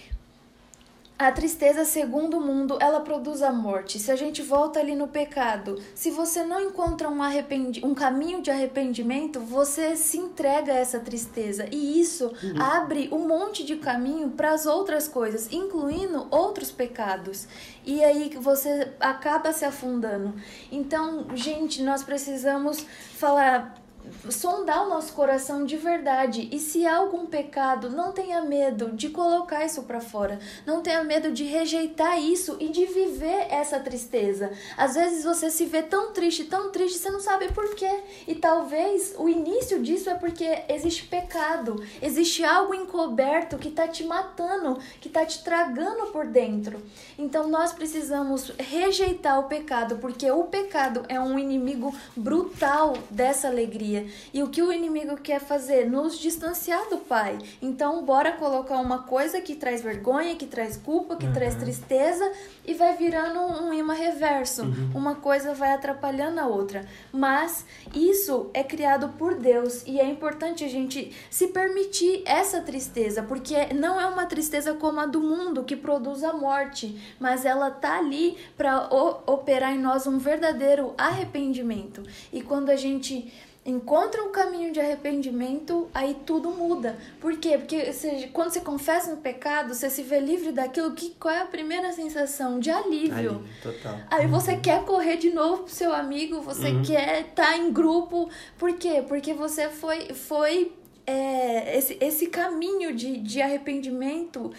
[1.19, 3.99] a tristeza, segundo o mundo, ela produz a morte.
[3.99, 8.43] Se a gente volta ali no pecado, se você não encontra um, arrependi um caminho
[8.43, 11.67] de arrependimento, você se entrega a essa tristeza.
[11.73, 17.49] E isso abre um monte de caminho para as outras coisas, incluindo outros pecados.
[17.85, 20.35] E aí você acaba se afundando.
[20.71, 23.86] Então, gente, nós precisamos falar
[24.31, 26.49] sondar o nosso coração de verdade.
[26.53, 30.39] E se há algum pecado, não tenha medo de colocar isso para fora.
[30.67, 34.51] Não tenha medo de rejeitar isso e de viver essa tristeza.
[34.77, 38.01] Às vezes você se vê tão triste, tão triste, você não sabe por quê.
[38.27, 44.05] E talvez o início disso é porque existe pecado, existe algo encoberto que tá te
[44.05, 46.83] matando, que tá te tragando por dentro.
[47.19, 53.96] Então nós precisamos rejeitar o pecado, porque o pecado é um inimigo brutal dessa alegria.
[54.33, 55.89] E o que o inimigo quer fazer?
[55.89, 57.39] Nos distanciar do Pai.
[57.63, 61.33] Então, bora colocar uma coisa que traz vergonha, que traz culpa, que uhum.
[61.33, 62.31] traz tristeza
[62.65, 64.63] e vai virando um imã reverso.
[64.63, 64.91] Uhum.
[64.95, 66.87] Uma coisa vai atrapalhando a outra.
[67.13, 73.23] Mas isso é criado por Deus e é importante a gente se permitir essa tristeza,
[73.23, 77.71] porque não é uma tristeza como a do mundo que produz a morte, mas ela
[77.71, 78.89] tá ali para
[79.27, 82.03] operar em nós um verdadeiro arrependimento.
[82.33, 83.33] E quando a gente
[83.67, 86.97] encontra o caminho de arrependimento, aí tudo muda.
[87.21, 87.59] Por quê?
[87.59, 91.43] Porque você, quando você confessa no pecado, você se vê livre daquilo que qual é
[91.43, 93.15] a primeira sensação de alívio.
[93.15, 93.99] alívio total.
[94.09, 94.61] Aí você uhum.
[94.61, 96.83] quer correr de novo pro seu amigo, você uhum.
[96.83, 98.31] quer estar tá em grupo.
[98.57, 99.05] Por quê?
[99.07, 100.73] Porque você foi foi
[101.05, 104.53] é, esse, esse caminho de, de arrependimento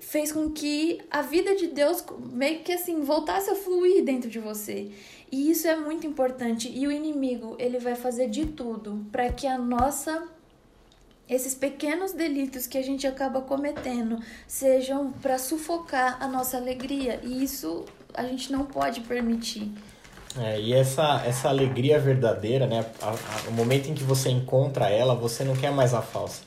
[0.00, 4.38] fez com que a vida de Deus meio que assim voltasse a fluir dentro de
[4.38, 4.92] você.
[5.34, 6.70] E isso é muito importante.
[6.72, 10.28] E o inimigo, ele vai fazer de tudo para que a nossa
[11.28, 17.18] esses pequenos delitos que a gente acaba cometendo sejam para sufocar a nossa alegria.
[17.24, 19.72] E isso a gente não pode permitir.
[20.38, 22.86] É, e essa, essa alegria verdadeira, né?
[23.02, 26.42] A, a, o momento em que você encontra ela, você não quer mais a falsa.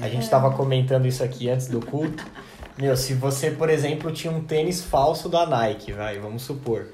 [0.00, 0.06] É.
[0.06, 2.24] A gente estava comentando isso aqui antes do culto.
[2.76, 6.86] Meu, se você, por exemplo, tinha um tênis falso da Nike, vai, vamos supor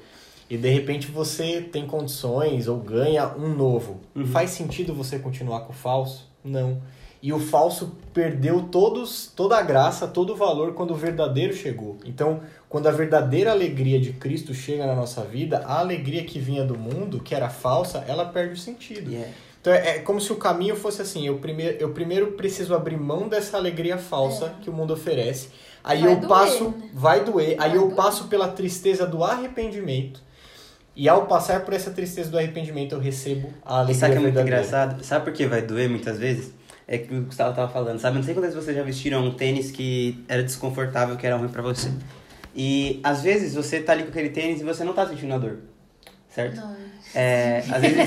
[0.49, 4.01] e de repente você tem condições ou ganha um novo.
[4.15, 4.27] Uhum.
[4.27, 6.29] Faz sentido você continuar com o falso?
[6.43, 6.81] Não.
[7.21, 11.97] E o falso perdeu todos, toda a graça, todo o valor quando o verdadeiro chegou.
[12.05, 16.63] Então, quando a verdadeira alegria de Cristo chega na nossa vida, a alegria que vinha
[16.63, 19.09] do mundo, que era falsa, ela perde o sentido.
[19.09, 19.31] Yeah.
[19.59, 22.97] Então é, é como se o caminho fosse assim: eu primeiro, eu primeiro preciso abrir
[22.97, 24.63] mão dessa alegria falsa é.
[24.63, 25.49] que o mundo oferece.
[25.83, 26.89] Aí vai eu doer, passo, né?
[26.93, 27.57] vai doer.
[27.57, 30.24] Vai aí eu passo pela tristeza do arrependimento
[30.95, 33.95] e ao passar por essa tristeza do arrependimento, eu recebo a alegria.
[33.95, 35.03] E sabe que é muito engraçado?
[35.03, 36.53] Sabe por que vai doer muitas vezes?
[36.87, 38.17] É que o Gustavo tava falando, sabe?
[38.17, 41.49] Não sei quantas vezes vocês já vestiram um tênis que era desconfortável, que era ruim
[41.49, 41.89] para você.
[42.55, 45.37] E às vezes você tá ali com aquele tênis e você não tá sentindo a
[45.37, 45.57] dor.
[46.29, 46.57] Certo?
[46.57, 46.75] Não.
[47.13, 47.97] É, às vezes,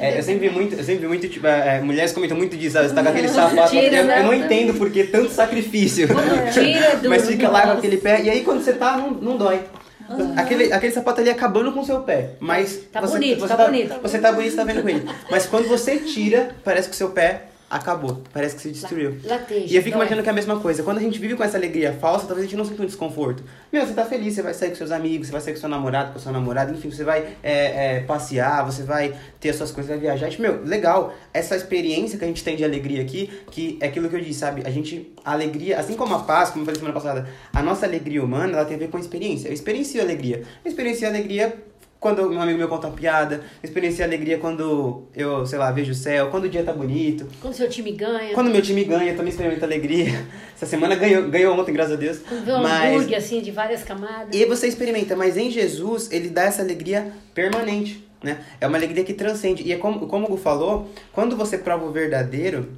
[0.00, 2.76] é, eu sempre vi muito, eu sempre vi muito, tipo, é, mulheres comentam muito disso,
[2.76, 6.08] você tá com aquele sapato, tira, eu, eu, não entendo porque tanto sacrifício.
[6.52, 9.36] Tira do, Mas fica lá com aquele pé, e aí quando você tá, não, não
[9.36, 9.60] dói.
[10.08, 10.34] Uhum.
[10.36, 12.30] Aquele, aquele sapato ali acabando com o seu pé.
[12.40, 12.82] Mas.
[12.92, 13.94] Tá você, bonito, você tá, tá bonito.
[14.02, 15.08] Você tá bonito, você tá vendo com ele.
[15.30, 18.22] Mas quando você tira, parece que o seu pé acabou.
[18.32, 19.16] Parece que se destruiu.
[19.24, 20.82] Lateja, e eu fico imaginando que é a mesma coisa.
[20.82, 23.42] Quando a gente vive com essa alegria falsa, talvez a gente não sinta um desconforto.
[23.72, 25.68] Meu, você tá feliz, você vai sair com seus amigos, você vai sair com seu
[25.68, 29.72] namorado, com sua namorada, enfim, você vai é, é, passear, você vai ter as suas
[29.72, 30.28] coisas, vai viajar.
[30.28, 31.14] Tipo, meu, legal.
[31.34, 34.40] Essa experiência que a gente tem de alegria aqui, que é aquilo que eu disse,
[34.40, 34.62] sabe?
[34.64, 37.84] A gente, a alegria, assim como a paz, como eu falei semana passada, a nossa
[37.84, 39.48] alegria humana, ela tem a ver com experiência.
[39.48, 40.42] Eu experiencio a alegria.
[40.64, 41.54] Eu experiencio a alegria
[41.98, 45.94] quando um amigo meu conta uma piada, experienciei alegria quando eu, sei lá, vejo o
[45.94, 47.26] céu, quando o dia tá bonito.
[47.40, 48.34] Quando seu time ganha.
[48.34, 50.26] Quando meu time ganha, eu também experimento alegria.
[50.54, 52.18] Essa semana ganhou, ganhou ontem, graças a Deus.
[52.18, 52.94] Quando vê um mas...
[52.94, 54.34] hambúrguer, assim, de várias camadas.
[54.34, 58.44] E você experimenta, mas em Jesus, ele dá essa alegria permanente, né?
[58.60, 59.62] É uma alegria que transcende.
[59.62, 62.68] E é como, como o Gu falou, quando você prova o verdadeiro,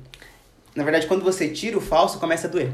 [0.75, 2.71] na verdade, quando você tira o falso, começa a doer.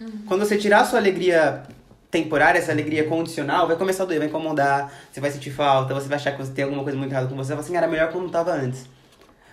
[0.00, 0.10] Uhum.
[0.26, 1.62] Quando você tirar a sua alegria
[2.10, 6.08] temporária, essa alegria condicional, vai começar a doer, vai incomodar, você vai sentir falta, você
[6.08, 7.86] vai achar que você tem alguma coisa muito errada com você, você vai assim, era
[7.86, 8.86] melhor como estava antes.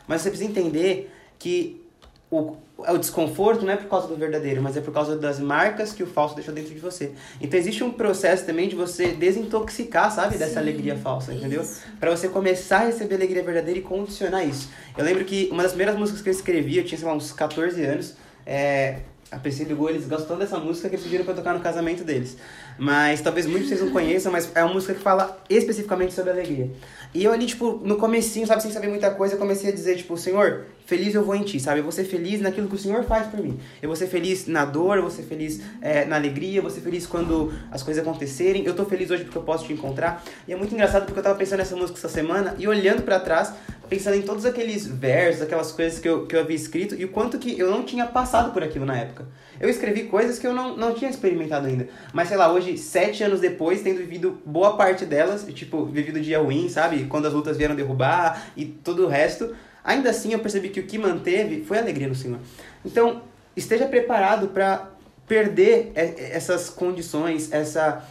[0.08, 1.86] Mas você precisa entender que
[2.32, 5.94] o, o desconforto não é por causa do verdadeiro, mas é por causa das marcas
[5.94, 7.12] que o falso deixou dentro de você.
[7.40, 11.66] Então existe um processo também de você desintoxicar, sabe, Sim, dessa alegria falsa, entendeu?
[12.00, 14.70] Para você começar a receber a alegria verdadeira e condicionar isso.
[14.98, 17.32] Eu lembro que uma das primeiras músicas que eu escrevi, eu tinha, sei lá, uns
[17.32, 18.16] 14 anos,
[18.46, 22.38] é, a o Gu, eles gostam dessa música que pediram pra tocar no casamento deles.
[22.78, 26.32] Mas talvez muitos de vocês não conheçam, mas é uma música que fala especificamente sobre
[26.32, 26.72] alegria.
[27.14, 29.98] E eu ali, tipo, no comecinho, sabe, sem saber muita coisa, eu comecei a dizer,
[29.98, 31.80] tipo, Senhor, feliz eu vou em Ti, sabe?
[31.80, 33.60] Eu vou ser feliz naquilo que o Senhor faz por mim.
[33.82, 36.72] Eu vou ser feliz na dor, eu vou ser feliz é, na alegria, eu vou
[36.72, 38.64] ser feliz quando as coisas acontecerem.
[38.66, 40.24] Eu tô feliz hoje porque eu posso te encontrar.
[40.48, 43.20] E é muito engraçado porque eu tava pensando nessa música essa semana e olhando para
[43.20, 43.52] trás,
[43.90, 47.10] pensando em todos aqueles versos, aquelas coisas que eu, que eu havia escrito e o
[47.10, 49.26] quanto que eu não tinha passado por aquilo na época.
[49.60, 51.88] Eu escrevi coisas que eu não, não tinha experimentado ainda.
[52.14, 56.40] Mas sei lá, hoje, sete anos depois, tendo vivido boa parte delas, tipo, vivido dia
[56.40, 57.06] ruim, sabe?
[57.06, 60.84] Quando as lutas vieram derrubar e todo o resto, ainda assim eu percebi que o
[60.84, 62.40] que manteve foi alegria no Senhor.
[62.86, 63.24] Então,
[63.56, 64.92] esteja preparado para
[65.28, 68.04] perder essas condições, essa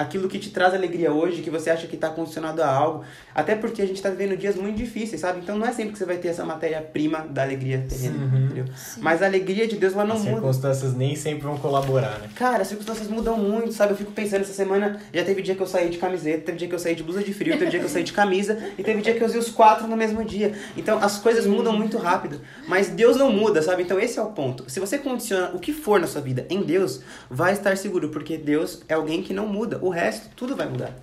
[0.00, 3.04] aquilo que te traz alegria hoje, que você acha que está condicionado a algo.
[3.34, 5.40] Até porque a gente está vivendo dias muito difíceis, sabe?
[5.40, 8.44] Então não é sempre que você vai ter essa matéria-prima da alegria terrena, uhum.
[8.44, 8.64] entendeu?
[8.74, 9.00] Sim.
[9.02, 10.30] Mas a alegria de Deus, ela não As muda.
[10.30, 12.28] As circunstâncias nem sempre vão colaborar, né?
[12.34, 13.92] Cara, as circunstâncias mudam muito, sabe?
[13.92, 16.68] Eu fico pensando, essa semana já teve dia que eu saí de camiseta, teve dia
[16.68, 18.82] que eu saí de blusa de frio, teve dia que eu saí de camisa, e
[18.82, 20.54] teve dia que eu usei os quatro no mesmo dia.
[20.76, 22.40] Então as coisas mudam muito rápido.
[22.66, 23.82] Mas Deus não muda, sabe?
[23.82, 24.64] Então esse é o ponto.
[24.68, 28.36] Se você condiciona o que for na sua vida em Deus, vai estar seguro, porque
[28.36, 29.78] Deus é alguém que não muda.
[29.82, 30.94] O resto, tudo vai mudar.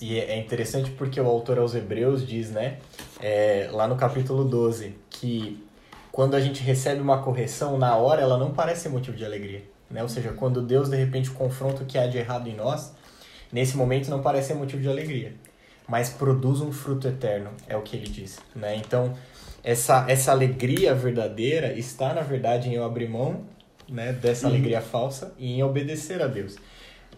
[0.00, 2.78] E é interessante porque o autor aos Hebreus diz, né,
[3.20, 5.62] é, lá no capítulo 12, que
[6.12, 9.62] quando a gente recebe uma correção, na hora ela não parece ser motivo de alegria.
[9.90, 10.02] Né?
[10.02, 12.92] Ou seja, quando Deus de repente confronta o que há de errado em nós,
[13.52, 15.34] nesse momento não parece ser motivo de alegria,
[15.88, 18.38] mas produz um fruto eterno, é o que ele diz.
[18.54, 18.76] Né?
[18.76, 19.14] Então,
[19.64, 23.44] essa, essa alegria verdadeira está, na verdade, em eu abrir mão
[23.88, 24.52] né, dessa uhum.
[24.52, 26.56] alegria falsa e em obedecer a Deus.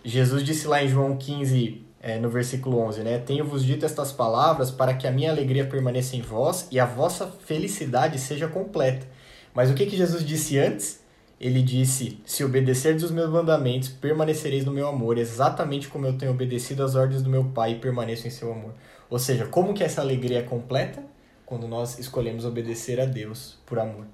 [0.05, 3.19] Jesus disse lá em João 15, é, no versículo 11, né?
[3.19, 7.27] Tenho-vos dito estas palavras para que a minha alegria permaneça em vós e a vossa
[7.27, 9.07] felicidade seja completa.
[9.55, 11.01] Mas o que, que Jesus disse antes?
[11.39, 16.33] Ele disse: Se obedecerdes os meus mandamentos, permanecereis no meu amor, exatamente como eu tenho
[16.33, 18.75] obedecido às ordens do meu Pai e permaneço em seu amor.
[19.09, 21.03] Ou seja, como que essa alegria é completa?
[21.45, 24.07] Quando nós escolhemos obedecer a Deus por amor.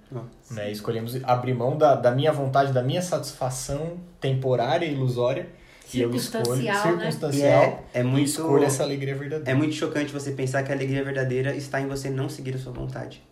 [0.50, 0.72] né?
[0.72, 5.46] Escolhemos abrir mão da, da minha vontade, da minha satisfação temporária e ilusória
[5.86, 6.82] circunstancial, e eu escolho, né?
[6.82, 7.62] circunstancial
[7.94, 9.50] é, é muito, escolho essa alegria verdadeira.
[9.50, 12.58] É muito chocante você pensar que a alegria verdadeira está em você não seguir a
[12.58, 13.22] sua vontade.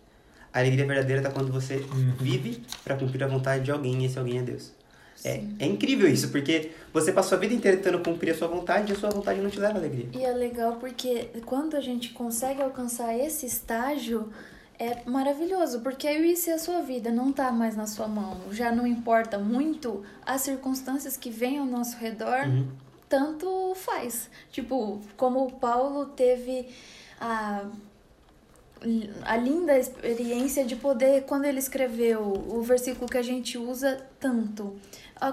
[0.53, 2.13] A alegria verdadeira está quando você uhum.
[2.19, 4.71] vive para cumprir a vontade de alguém e esse alguém é Deus.
[5.23, 8.91] É, é incrível isso, porque você passou a vida inteira tentando cumprir a sua vontade
[8.91, 10.07] e a sua vontade não te leva alegria.
[10.13, 14.29] E é legal porque quando a gente consegue alcançar esse estágio,
[14.77, 18.71] é maravilhoso, porque aí se a sua vida não tá mais na sua mão, já
[18.71, 22.67] não importa muito as circunstâncias que vêm ao nosso redor, uhum.
[23.07, 24.29] tanto faz.
[24.51, 26.67] Tipo, como o Paulo teve
[27.19, 27.65] a
[29.23, 34.75] a linda experiência de poder, quando ele escreveu o versículo que a gente usa tanto,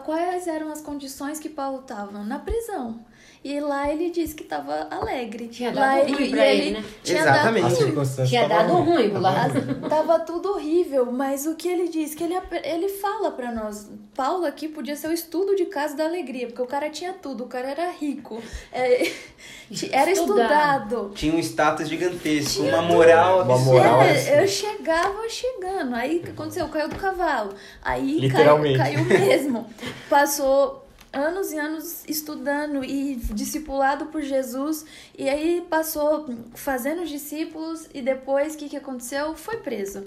[0.05, 2.23] quais eram as condições que Paulo estava?
[2.23, 3.05] Na prisão.
[3.45, 5.49] E lá ele disse que estava alegre.
[5.49, 6.85] Tinha lá, dado ruim pra ele, né?
[7.03, 7.85] Tinha Exatamente.
[7.85, 9.49] Dado, tinha dado ruim lá.
[9.89, 12.15] Tava tudo horrível, mas o que ele diz?
[12.15, 13.91] Que ele, ele fala para nós.
[14.15, 17.45] Paulo aqui podia ser o estudo de casa da alegria, porque o cara tinha tudo,
[17.45, 18.41] o cara era rico.
[18.71, 19.11] É,
[19.91, 21.11] era estudado.
[21.15, 24.31] Tinha um status gigantesco, tinha uma moral Uma moral é, assim.
[24.31, 25.97] Eu chegava chegando.
[25.97, 26.69] Aí o que aconteceu?
[26.69, 27.55] Caiu do cavalo.
[27.83, 28.79] Aí Literalmente.
[28.79, 29.67] Caiu, caiu mesmo.
[30.09, 30.82] Passou
[31.13, 34.85] anos e anos estudando e discipulado por Jesus.
[35.17, 39.35] E aí passou fazendo os discípulos e depois o que, que aconteceu?
[39.35, 40.05] Foi preso.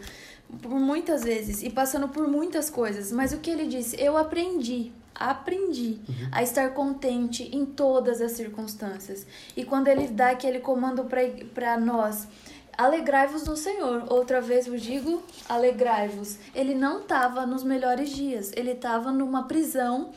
[0.62, 3.12] Por muitas vezes e passando por muitas coisas.
[3.12, 4.02] Mas o que ele disse?
[4.02, 6.30] Eu aprendi aprendi uhum.
[6.30, 9.26] a estar contente em todas as circunstâncias.
[9.56, 11.08] E quando ele dá aquele comando
[11.54, 12.28] para nós,
[12.78, 14.04] alegrai-vos no Senhor.
[14.10, 16.38] Outra vez vos digo, alegrai-vos.
[16.54, 20.12] Ele não estava nos melhores dias, ele estava numa prisão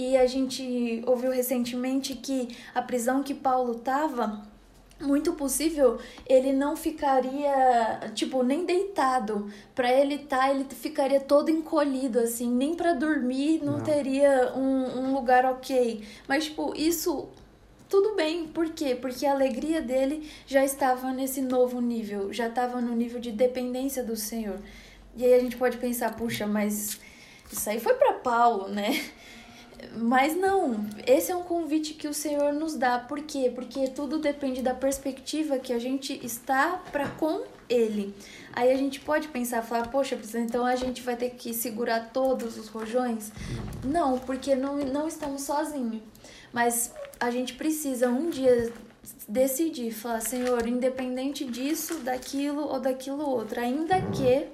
[0.00, 4.48] e a gente ouviu recentemente que a prisão que Paulo estava
[4.98, 9.52] muito possível ele não ficaria tipo nem deitado.
[9.74, 15.00] Para ele tá ele ficaria todo encolhido assim nem para dormir não, não, teria um,
[15.00, 16.02] um lugar ok.
[16.26, 17.28] Mas tipo isso
[17.86, 18.48] tudo bem.
[18.48, 18.94] Por quê?
[18.94, 24.02] Porque a alegria dele já estava nesse novo nível já estava no nível de dependência
[24.02, 24.58] do Senhor.
[25.14, 26.98] E aí a gente pode pensar puxa mas
[27.52, 28.98] isso aí foi para Paulo né
[29.96, 32.98] mas não, esse é um convite que o Senhor nos dá.
[32.98, 33.50] Por quê?
[33.54, 38.14] Porque tudo depende da perspectiva que a gente está para com Ele.
[38.52, 42.56] Aí a gente pode pensar, falar, poxa, então a gente vai ter que segurar todos
[42.56, 43.30] os rojões?
[43.84, 46.02] Não, porque não, não estamos sozinhos.
[46.52, 48.72] Mas a gente precisa um dia
[49.28, 54.48] decidir, falar, Senhor, independente disso, daquilo ou daquilo outro, ainda que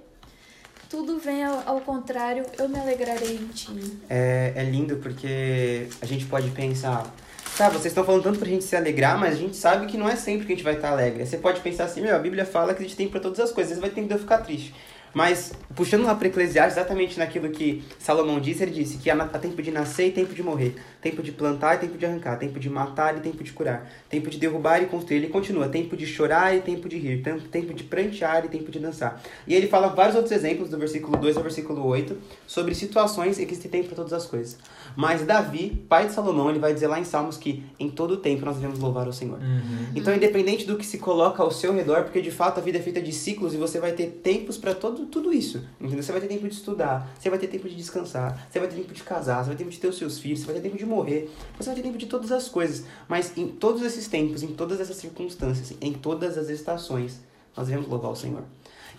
[0.88, 3.98] tudo vem ao, ao, contrário, eu me alegrarei em ti.
[4.08, 7.12] É, é lindo porque a gente pode pensar,
[7.54, 10.08] sabe, vocês estão falando tanto pra gente se alegrar, mas a gente sabe que não
[10.08, 11.26] é sempre que a gente vai estar alegre.
[11.26, 13.52] Você pode pensar assim, meu, a Bíblia fala que a gente tem para todas as
[13.52, 14.74] coisas, você vai ter que ficar triste.
[15.16, 19.62] Mas, puxando lá para Eclesiastes, exatamente naquilo que Salomão disse, ele disse que há tempo
[19.62, 22.68] de nascer e tempo de morrer, tempo de plantar e tempo de arrancar, tempo de
[22.68, 25.16] matar e tempo de curar, tempo de derrubar e construir.
[25.16, 28.78] Ele continua, tempo de chorar e tempo de rir, tempo de prantear e tempo de
[28.78, 29.22] dançar.
[29.46, 32.14] E ele fala vários outros exemplos, do versículo 2 ao versículo 8,
[32.46, 34.58] sobre situações em que se tem para todas as coisas.
[34.96, 38.44] Mas Davi, pai de Salomão, ele vai dizer lá em Salmos que em todo tempo
[38.44, 39.38] nós devemos louvar o Senhor.
[39.38, 39.92] Uhum.
[39.94, 42.80] Então, independente do que se coloca ao seu redor, porque de fato a vida é
[42.82, 45.62] feita de ciclos e você vai ter tempos para todo tudo isso.
[45.80, 46.02] Entendeu?
[46.02, 48.76] Você vai ter tempo de estudar, você vai ter tempo de descansar, você vai ter
[48.76, 50.62] tempo de casar, você vai ter tempo de ter os seus filhos, você vai ter
[50.62, 52.84] tempo de morrer, você vai ter tempo de todas as coisas.
[53.06, 57.20] Mas em todos esses tempos, em todas essas circunstâncias, em todas as estações,
[57.56, 58.42] nós devemos louvar o Senhor.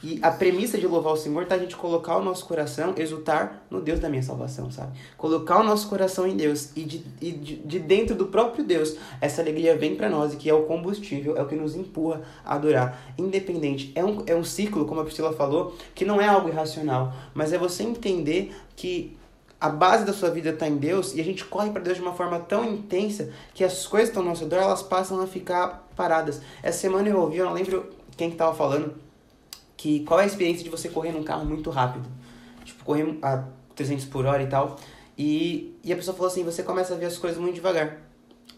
[0.04, 3.64] E a premissa de louvar o Senhor tá a gente colocar o nosso coração, exultar
[3.70, 4.98] no Deus da minha salvação, sabe?
[5.18, 8.96] Colocar o nosso coração em Deus e de, e de, de dentro do próprio Deus,
[9.20, 12.22] essa alegria vem para nós e que é o combustível, é o que nos empurra
[12.46, 13.14] a adorar.
[13.18, 17.14] Independente, é um, é um ciclo, como a Priscila falou, que não é algo irracional,
[17.34, 19.18] mas é você entender que
[19.60, 22.04] a base da sua vida está em Deus e a gente corre para Deus de
[22.04, 25.26] uma forma tão intensa que as coisas que estão ao nosso redor elas passam a
[25.26, 26.40] ficar paradas.
[26.62, 28.94] Essa semana eu ouvi, eu não lembro quem que estava falando,
[29.88, 32.10] que qual é a experiência de você correr num carro muito rápido?
[32.66, 34.78] Tipo, correr a 300 por hora e tal.
[35.18, 38.02] E, e a pessoa falou assim, você começa a ver as coisas muito devagar.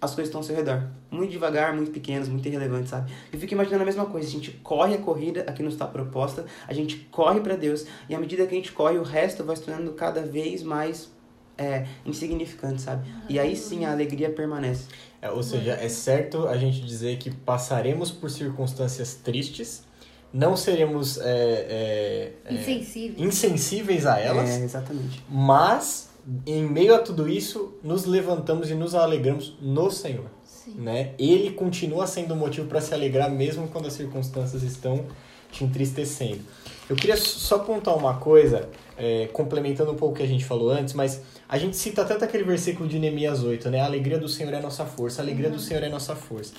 [0.02, 0.90] As coisas estão ao seu redor.
[1.12, 3.12] Muito devagar, muito pequenas, muito irrelevantes, sabe?
[3.32, 4.28] Eu fico imaginando a mesma coisa.
[4.28, 8.16] A gente corre a corrida, aqui nos está proposta, a gente corre para Deus, e
[8.16, 11.12] à medida que a gente corre, o resto vai se tornando cada vez mais
[11.60, 13.08] é, insignificante, sabe?
[13.30, 14.88] E aí sim a alegria permanece.
[15.22, 19.88] É, ou seja, é certo a gente dizer que passaremos por circunstâncias tristes,
[20.34, 23.20] não seremos é, é, é, insensíveis.
[23.20, 24.50] insensíveis a elas.
[24.50, 25.24] É, exatamente.
[25.30, 26.10] Mas,
[26.46, 30.26] em meio a tudo isso, nos levantamos e nos alegramos no Senhor.
[30.44, 30.76] Sim.
[30.78, 31.14] Né?
[31.18, 35.06] Ele continua sendo motivo para se alegrar mesmo quando as circunstâncias estão
[35.52, 36.42] te entristecendo.
[36.88, 40.70] Eu queria só apontar uma coisa, é, complementando um pouco o que a gente falou
[40.70, 43.80] antes, mas a gente cita tanto aquele versículo de Neemias 8, né?
[43.80, 45.56] A alegria do Senhor é nossa força, a alegria uhum.
[45.56, 46.54] do Senhor é nossa força.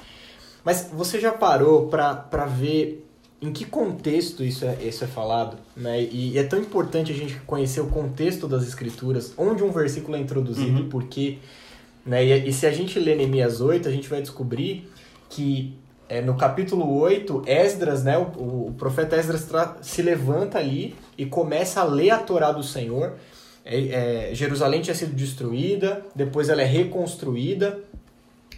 [0.65, 3.10] Mas você já parou para ver
[3.43, 6.03] em que contexto isso é, isso é falado, né?
[6.03, 10.21] E é tão importante a gente conhecer o contexto das escrituras, onde um versículo é
[10.21, 10.89] introduzido, uhum.
[10.89, 11.39] porque,
[12.05, 12.25] né?
[12.25, 14.91] E, e, se a gente lê Neemias 8, a gente vai descobrir
[15.31, 15.75] que
[16.07, 18.19] é, no capítulo 8, Esdras, né?
[18.19, 19.49] O, o profeta Esdras
[19.81, 23.15] se levanta ali e começa a ler a Torá do Senhor.
[23.65, 27.79] É, é, Jerusalém tinha sido destruída, depois ela é reconstruída,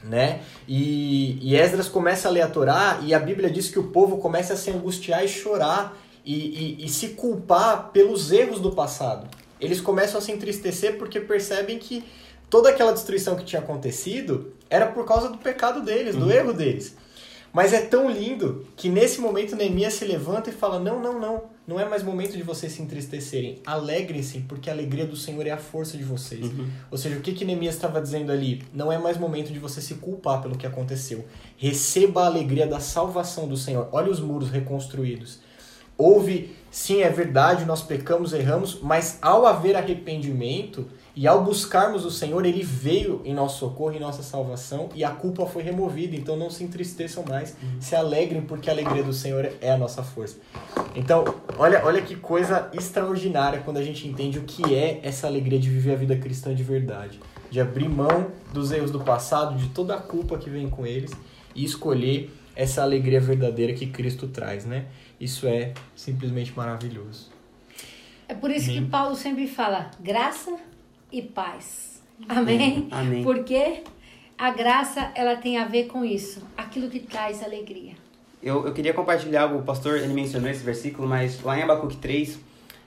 [0.05, 0.41] né?
[0.67, 4.19] E, e Esdras começa a ler a Torá e a Bíblia diz que o povo
[4.19, 6.35] começa a se angustiar e chorar e,
[6.81, 9.29] e, e se culpar pelos erros do passado.
[9.61, 12.05] Eles começam a se entristecer porque percebem que
[12.51, 16.23] toda aquela destruição que tinha acontecido era por causa do pecado deles, uhum.
[16.23, 16.97] do erro deles.
[17.53, 21.43] Mas é tão lindo que nesse momento Neemias se levanta e fala: Não, não, não.
[21.73, 23.63] Não é mais momento de vocês se entristecerem.
[23.65, 26.45] Alegrem-se, porque a alegria do Senhor é a força de vocês.
[26.45, 26.69] Uhum.
[26.91, 28.63] Ou seja, o que, que Neemias estava dizendo ali?
[28.75, 31.25] Não é mais momento de você se culpar pelo que aconteceu.
[31.57, 33.89] Receba a alegria da salvação do Senhor.
[33.91, 35.41] Olha os muros reconstruídos.
[35.97, 42.11] Houve, sim, é verdade, nós pecamos, erramos, mas ao haver arrependimento e ao buscarmos o
[42.11, 46.17] Senhor, ele veio em nosso socorro, em nossa salvação, e a culpa foi removida.
[46.17, 47.81] Então não se entristeçam mais, uhum.
[47.81, 50.39] se alegrem, porque a alegria do Senhor é a nossa força.
[50.97, 51.25] Então,
[51.59, 55.69] olha, olha que coisa extraordinária quando a gente entende o que é essa alegria de
[55.69, 57.21] viver a vida cristã de verdade.
[57.51, 61.11] De abrir mão dos erros do passado, de toda a culpa que vem com eles,
[61.55, 64.87] e escolher essa alegria verdadeira que Cristo traz, né?
[65.21, 67.31] Isso é simplesmente maravilhoso.
[68.27, 70.57] É por isso que Paulo sempre fala graça
[71.13, 72.03] e paz.
[72.29, 72.89] Amém?
[72.91, 73.23] Amém.
[73.23, 73.83] Porque
[74.39, 77.93] a graça ela tem a ver com isso, aquilo que traz alegria.
[78.43, 81.97] Eu, eu queria compartilhar algo, o pastor ele mencionou esse versículo, mas lá em Abacuque
[81.97, 82.41] 3,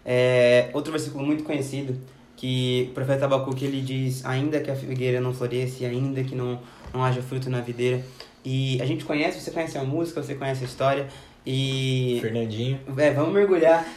[0.05, 1.97] é outro versículo muito conhecido,
[2.35, 6.59] que o profeta Abacuque ele diz: Ainda que a figueira não floresça, ainda que não,
[6.93, 8.03] não haja fruto na videira.
[8.43, 11.07] E a gente conhece, você conhece a música, você conhece a história,
[11.45, 12.19] e.
[12.21, 12.79] Fernandinho.
[12.97, 13.87] É, vamos mergulhar.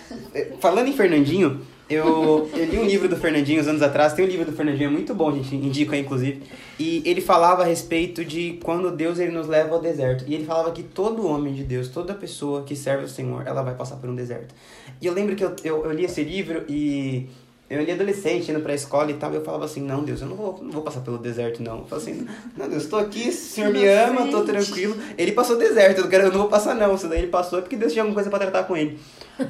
[0.60, 4.12] Falando em Fernandinho, eu, eu li um livro do Fernandinho uns anos atrás.
[4.12, 6.42] Tem um livro do Fernandinho muito bom, gente, indico aí, inclusive.
[6.78, 10.24] E ele falava a respeito de quando Deus ele nos leva ao deserto.
[10.26, 13.62] E ele falava que todo homem de Deus, toda pessoa que serve o Senhor, ela
[13.62, 14.54] vai passar por um deserto.
[15.00, 17.28] E eu lembro que eu, eu, eu li esse livro e
[17.70, 20.36] eu ali adolescente, indo pra escola e tal, eu falava assim, não, Deus, eu não
[20.36, 21.80] vou, não vou passar pelo deserto, não.
[21.80, 24.96] Eu falava assim, não, Deus, tô aqui, o Senhor me ama, tô tranquilo.
[25.18, 26.94] Ele passou o deserto, eu, quero, eu não vou passar não.
[26.94, 28.98] Isso daí ele passou é porque Deus tinha alguma coisa pra tratar com ele.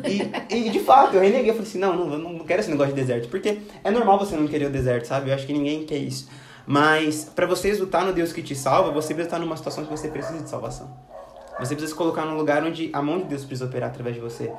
[0.04, 0.30] E,
[0.66, 3.00] e de fato, eu reneguei, eu falei assim, não, não, não quero esse negócio de
[3.00, 3.28] deserto.
[3.28, 5.30] Porque é normal você não querer o deserto, sabe?
[5.30, 6.28] Eu acho que ninguém quer isso.
[6.66, 9.90] Mas para você exultar no Deus que te salva, você precisa estar numa situação que
[9.90, 10.90] você precisa de salvação.
[11.60, 14.20] Você precisa se colocar num lugar onde a mão de Deus precisa operar através de
[14.20, 14.52] você.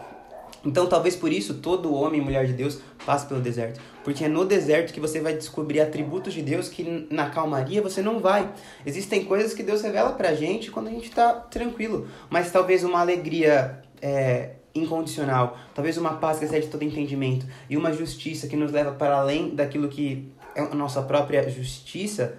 [0.65, 4.27] Então, talvez por isso todo homem e mulher de Deus passe pelo deserto, porque é
[4.27, 8.51] no deserto que você vai descobrir atributos de Deus que na calmaria você não vai.
[8.85, 12.99] Existem coisas que Deus revela pra gente quando a gente tá tranquilo, mas talvez uma
[12.99, 18.71] alegria é, incondicional, talvez uma paz que excede todo entendimento e uma justiça que nos
[18.71, 22.37] leva para além daquilo que é a nossa própria justiça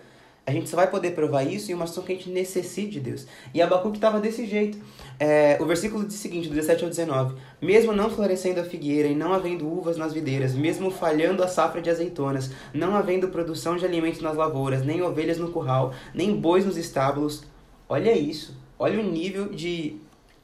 [0.50, 3.00] a gente só vai poder provar isso em uma situação que a gente necessite de
[3.00, 3.26] Deus.
[3.54, 4.78] E Abacuque estava desse jeito.
[5.22, 7.36] É, o versículo diz o seguinte, do 17 ao 19.
[7.60, 11.82] Mesmo não florescendo a figueira e não havendo uvas nas videiras, mesmo falhando a safra
[11.82, 16.64] de azeitonas, não havendo produção de alimentos nas lavouras, nem ovelhas no curral, nem bois
[16.64, 17.44] nos estábulos.
[17.86, 18.56] Olha isso.
[18.78, 20.00] Olha o nível de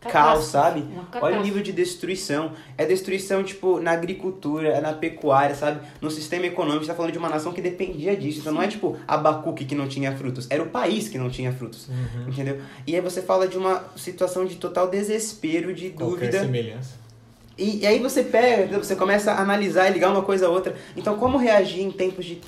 [0.07, 0.85] caos, sabe?
[1.21, 2.53] Olha o nível de destruição.
[2.77, 5.81] É destruição, tipo, na agricultura, é na pecuária, sabe?
[6.01, 8.41] No sistema econômico, você tá falando de uma nação que dependia disso.
[8.41, 8.59] Então Sim.
[8.59, 11.89] não é tipo Abacuque que não tinha frutos, era o país que não tinha frutos.
[11.89, 12.29] Uhum.
[12.29, 12.61] Entendeu?
[12.87, 16.41] E aí você fala de uma situação de total desespero, de Qualquer dúvida.
[16.41, 17.07] semelhança.
[17.59, 20.77] E, e aí você pega, você começa a analisar e ligar uma coisa a outra.
[20.95, 22.39] Então, como reagir em tempos de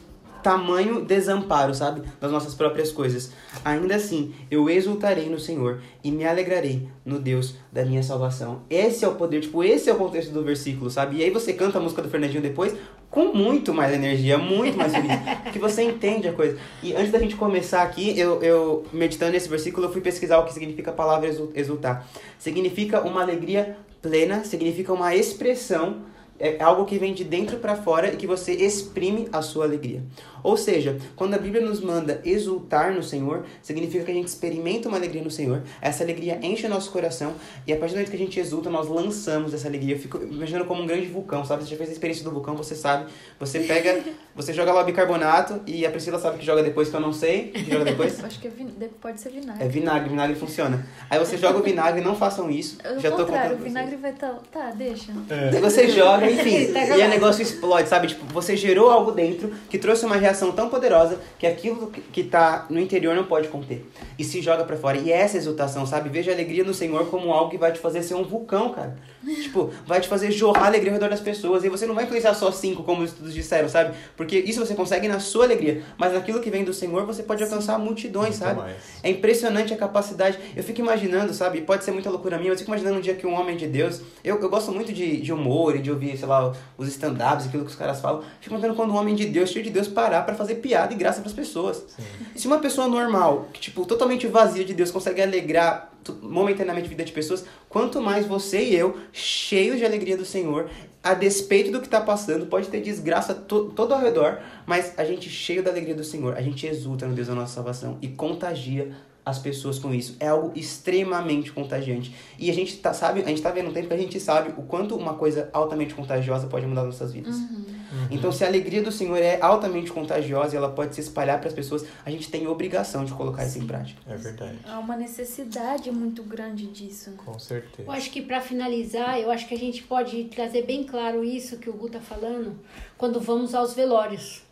[0.43, 2.03] tamanho desamparo, sabe?
[2.21, 3.33] Das nossas próprias coisas.
[3.65, 8.63] Ainda assim, eu exultarei no Senhor e me alegrarei no Deus da minha salvação.
[8.71, 11.17] Esse é o poder, tipo, esse é o contexto do versículo, sabe?
[11.17, 12.75] E aí você canta a música do Fernandinho depois
[13.11, 15.13] com muito mais energia, muito mais feliz,
[15.43, 16.59] porque você entende a coisa.
[16.83, 20.45] E antes da gente começar aqui, eu, eu meditando nesse versículo, eu fui pesquisar o
[20.45, 22.07] que significa a palavra exultar.
[22.39, 26.03] Significa uma alegria plena, significa uma expressão
[26.39, 30.03] é algo que vem de dentro para fora e que você exprime a sua alegria.
[30.43, 34.89] Ou seja, quando a Bíblia nos manda exultar no Senhor, significa que a gente experimenta
[34.89, 37.35] uma alegria no Senhor, essa alegria enche o nosso coração
[37.67, 39.95] e a partir do momento que a gente exulta, nós lançamos essa alegria.
[39.95, 41.65] Eu fico imaginando como um grande vulcão, sabe?
[41.65, 43.11] Você já fez a experiência do vulcão, você sabe.
[43.39, 44.01] Você pega,
[44.35, 47.49] você joga lá bicarbonato e a Priscila sabe que joga depois, que eu não sei.
[47.49, 48.23] Que joga depois?
[48.25, 48.69] Acho que é vin...
[49.01, 49.65] pode ser vinagre.
[49.65, 50.87] É vinagre, vinagre funciona.
[51.11, 52.79] Aí você joga o vinagre, não façam isso.
[52.85, 54.35] Eu já tô contrário, o vinagre vai estar.
[54.51, 54.61] Tá...
[54.61, 55.13] tá, deixa.
[55.31, 55.61] É.
[55.61, 56.73] Você joga, enfim.
[56.73, 58.09] tá e o negócio explode, sabe?
[58.09, 62.67] Tipo, você gerou algo dentro que trouxe uma reação tão poderosa que aquilo que está
[62.69, 63.85] no interior não pode conter.
[64.19, 64.97] E se joga para fora.
[64.99, 66.09] E essa exultação, sabe?
[66.09, 68.97] Veja a alegria no Senhor como algo que vai te fazer ser um vulcão, cara.
[69.43, 71.65] tipo, vai te fazer jorrar alegria ao redor das pessoas.
[71.65, 73.95] E você não vai influenciar só cinco, como os estudos disseram, sabe?
[74.17, 75.83] Porque isso você consegue na sua alegria.
[75.97, 78.61] Mas naquilo que vem do Senhor, você pode alcançar multidões, Muito sabe?
[78.61, 78.77] Mais.
[79.03, 80.39] É impressionante a capacidade.
[80.57, 81.61] Eu fico imaginando, sabe?
[81.61, 83.67] Pode ser muita loucura minha, mas eu fico imaginando um dia que um homem de
[83.67, 84.01] Deus.
[84.23, 87.65] Eu, eu gosto muito de, de humor e de ouvir, sei lá, os stand-ups, aquilo
[87.65, 88.23] que os caras falam.
[88.41, 90.97] Fico imaginando quando um homem de Deus, cheio de Deus, parar para fazer piada e
[90.97, 91.85] graça para as pessoas.
[91.89, 92.03] Sim.
[92.35, 95.93] Se uma pessoa normal, que, tipo, totalmente vazia de Deus, consegue alegrar
[96.23, 100.71] momentaneamente a vida de pessoas, quanto mais você e eu, cheios de alegria do Senhor,
[101.03, 105.05] a despeito do que está passando, pode ter desgraça to todo ao redor, mas a
[105.05, 108.09] gente cheio da alegria do Senhor, a gente exulta no Deus da nossa salvação e
[108.09, 108.93] contagia
[109.29, 110.17] as pessoas com isso.
[110.19, 112.15] É algo extremamente contagiante.
[112.39, 114.55] E a gente tá, sabe, a gente tá vendo um tempo que a gente sabe
[114.57, 117.37] o quanto uma coisa altamente contagiosa pode mudar nossas vidas.
[117.37, 117.79] Uhum.
[117.91, 118.09] Uhum.
[118.11, 121.49] Então, se a alegria do Senhor é altamente contagiosa e ela pode se espalhar para
[121.49, 123.49] as pessoas, a gente tem obrigação de colocar Sim.
[123.49, 124.01] isso em prática.
[124.07, 124.59] É verdade.
[124.65, 127.13] Há uma necessidade muito grande disso.
[127.17, 127.89] Com certeza.
[127.89, 131.59] Eu acho que para finalizar, eu acho que a gente pode trazer bem claro isso
[131.59, 132.59] que o Gu tá falando
[132.97, 134.43] quando vamos aos velórios.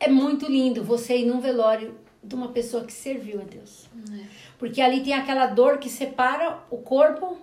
[0.00, 3.86] É muito lindo você ir num velório de uma pessoa que serviu a Deus.
[4.12, 4.24] É.
[4.58, 7.38] Porque ali tem aquela dor que separa o corpo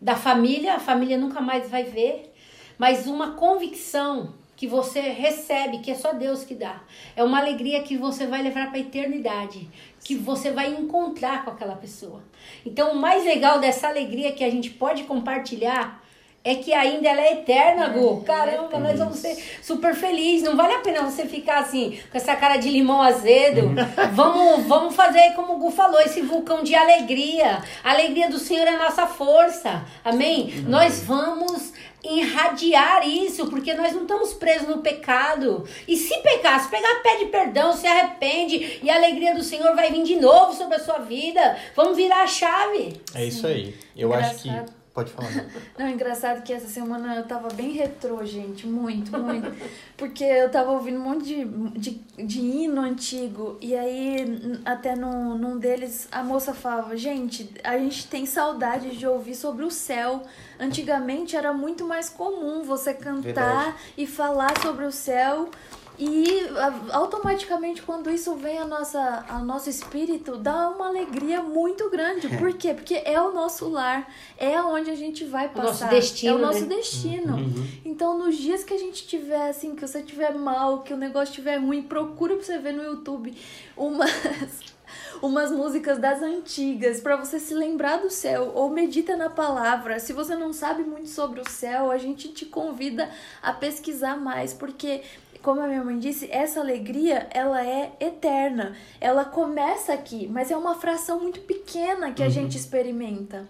[0.00, 2.32] da família, a família nunca mais vai ver,
[2.78, 6.82] mas uma convicção que você recebe, que é só Deus que dá.
[7.16, 9.68] É uma alegria que você vai levar para a eternidade,
[10.04, 12.22] que você vai encontrar com aquela pessoa.
[12.64, 16.03] Então, o mais legal dessa alegria que a gente pode compartilhar
[16.44, 18.20] é que ainda ela é eterna, Gu.
[18.22, 20.46] É, Caramba, nós vamos ser super felizes.
[20.46, 23.72] Não vale a pena você ficar assim, com essa cara de limão azedo.
[24.12, 27.62] vamos, vamos fazer como o Gu falou, esse vulcão de alegria.
[27.82, 29.86] A alegria do Senhor é a nossa força.
[30.04, 30.62] Amém?
[30.68, 31.72] Nós vamos
[32.04, 35.66] irradiar isso, porque nós não estamos presos no pecado.
[35.88, 39.90] E se pecar, se pegar, pede perdão, se arrepende e a alegria do Senhor vai
[39.90, 41.56] vir de novo sobre a sua vida.
[41.74, 43.00] Vamos virar a chave.
[43.14, 43.74] É isso aí.
[43.96, 44.34] Eu Engraçado.
[44.34, 45.28] acho que Pode falar.
[45.76, 48.64] Não, engraçado que essa semana eu tava bem retrô, gente.
[48.64, 49.52] Muito, muito.
[49.98, 51.44] Porque eu tava ouvindo um monte de,
[51.76, 53.58] de, de hino antigo.
[53.60, 59.04] E aí, até num, num deles, a moça falava: Gente, a gente tem saudade de
[59.04, 60.22] ouvir sobre o céu.
[60.60, 63.20] Antigamente era muito mais comum você cantar
[63.64, 63.76] Verdade.
[63.98, 65.50] e falar sobre o céu.
[65.96, 66.48] E
[66.90, 72.26] automaticamente, quando isso vem ao nossa, ao nosso espírito, dá uma alegria muito grande.
[72.26, 72.36] É.
[72.36, 72.74] Por quê?
[72.74, 75.60] Porque é o nosso lar, é onde a gente vai passar.
[75.60, 76.32] O nosso destino.
[76.32, 76.76] É o nosso né?
[76.76, 77.36] destino.
[77.36, 77.68] Uhum.
[77.84, 81.30] Então, nos dias que a gente tiver, assim, que você tiver mal, que o negócio
[81.30, 83.32] estiver ruim, procura pra você ver no YouTube
[83.76, 84.10] umas
[85.22, 89.98] umas músicas das antigas para você se lembrar do céu ou medita na palavra.
[89.98, 93.10] Se você não sabe muito sobre o céu, a gente te convida
[93.42, 95.02] a pesquisar mais, porque
[95.44, 98.74] como a minha mãe disse, essa alegria, ela é eterna.
[98.98, 102.32] Ela começa aqui, mas é uma fração muito pequena que a uhum.
[102.32, 103.46] gente experimenta.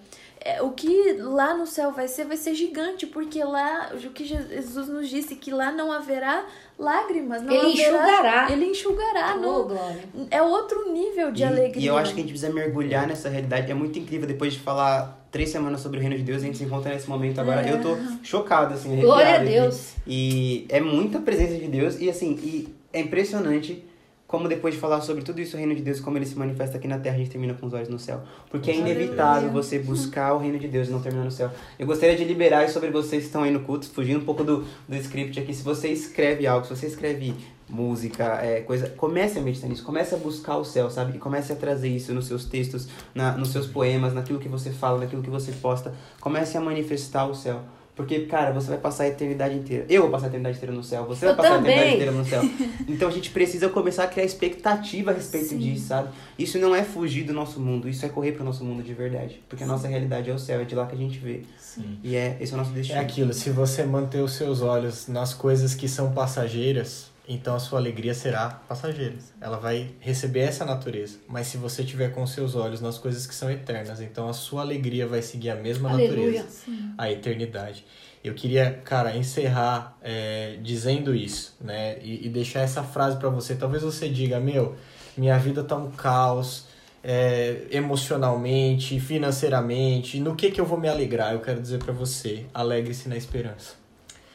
[0.46, 4.26] É, o que lá no céu vai ser, vai ser gigante, porque lá, o que
[4.26, 6.44] Jesus nos disse, que lá não haverá
[6.78, 7.40] lágrimas.
[7.40, 8.52] Não ele haverá, enxugará.
[8.52, 9.36] Ele enxugará.
[9.36, 11.82] Oh, não, é outro nível de e, alegria.
[11.82, 13.70] E eu acho que a gente precisa mergulhar nessa realidade.
[13.70, 16.58] É muito incrível depois de falar três semanas sobre o reino de Deus, a gente
[16.58, 17.66] se encontra nesse momento agora.
[17.66, 17.72] É.
[17.72, 19.94] Eu tô chocado, assim, Glória a Deus.
[20.06, 21.98] E, e é muita presença de Deus.
[21.98, 23.82] E assim, e é impressionante
[24.26, 26.78] como depois de falar sobre tudo isso, o reino de Deus, como ele se manifesta
[26.78, 28.22] aqui na terra, a gente termina com os olhos no céu.
[28.50, 31.50] Porque é inevitável você buscar o reino de Deus e não terminar no céu.
[31.78, 34.64] Eu gostaria de liberar sobre vocês que estão aí no culto, fugindo um pouco do,
[34.88, 35.52] do script aqui.
[35.52, 37.34] Se você escreve algo, se você escreve
[37.68, 41.16] música, é, coisa, comece a meditar nisso, comece a buscar o céu, sabe?
[41.16, 44.70] E comece a trazer isso nos seus textos, na, nos seus poemas, naquilo que você
[44.70, 45.94] fala, naquilo que você posta.
[46.20, 47.62] Comece a manifestar o céu.
[47.96, 49.86] Porque, cara, você vai passar a eternidade inteira.
[49.88, 51.04] Eu vou passar a eternidade inteira no céu.
[51.06, 51.72] Você eu vai passar também.
[51.72, 52.42] a eternidade inteira no céu.
[52.88, 55.58] Então a gente precisa começar a criar expectativa a respeito Sim.
[55.58, 56.08] disso, sabe?
[56.38, 58.92] Isso não é fugir do nosso mundo, isso é correr para o nosso mundo de
[58.92, 59.40] verdade.
[59.48, 61.42] Porque a nossa realidade é o céu, é de lá que a gente vê.
[61.56, 61.98] Sim.
[62.02, 62.98] E é, esse é o nosso destino.
[62.98, 67.58] É aquilo, se você manter os seus olhos nas coisas que são passageiras, então a
[67.58, 69.14] sua alegria será passageira.
[69.40, 71.18] Ela vai receber essa natureza.
[71.26, 74.60] Mas se você tiver com seus olhos nas coisas que são eternas, então a sua
[74.60, 76.42] alegria vai seguir a mesma Aleluia.
[76.42, 76.92] natureza, Sim.
[76.98, 77.84] a eternidade.
[78.22, 81.98] Eu queria, cara, encerrar é, dizendo isso, né?
[82.02, 83.54] E, e deixar essa frase para você.
[83.54, 84.76] Talvez você diga, meu,
[85.16, 86.66] minha vida tá um caos,
[87.02, 90.18] é, emocionalmente, financeiramente.
[90.20, 91.32] No que que eu vou me alegrar?
[91.32, 93.74] Eu quero dizer para você, alegre-se na esperança.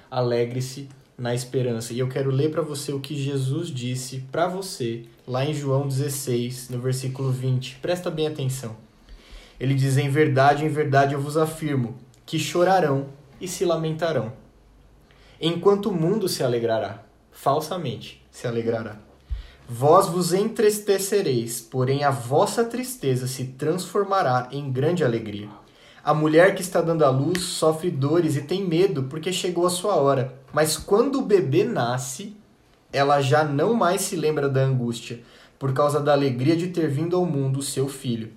[0.09, 0.87] Alegre-se
[1.19, 1.93] na esperança.
[1.93, 5.87] E eu quero ler para você o que Jesus disse para você lá em João
[5.87, 7.79] 16, no versículo 20.
[7.81, 8.75] Presta bem atenção.
[9.59, 11.95] Ele diz: Em verdade, em verdade eu vos afirmo
[12.25, 13.07] que chorarão
[13.39, 14.31] e se lamentarão.
[15.41, 18.97] Enquanto o mundo se alegrará, falsamente se alegrará.
[19.67, 25.47] Vós vos entristecereis, porém a vossa tristeza se transformará em grande alegria.
[26.03, 29.69] A mulher que está dando à luz sofre dores e tem medo porque chegou a
[29.69, 30.33] sua hora.
[30.53, 32.35] Mas quando o bebê nasce,
[32.91, 35.21] ela já não mais se lembra da angústia,
[35.57, 38.31] por causa da alegria de ter vindo ao mundo o seu filho.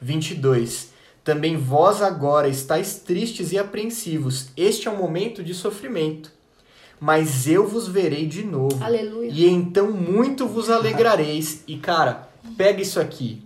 [0.00, 0.90] 22.
[1.22, 4.48] Também vós agora estáis tristes e apreensivos.
[4.56, 6.32] Este é um momento de sofrimento.
[6.98, 8.82] Mas eu vos verei de novo.
[8.82, 9.30] Aleluia.
[9.30, 11.62] E então muito vos alegrareis.
[11.66, 13.42] E cara, pega isso aqui.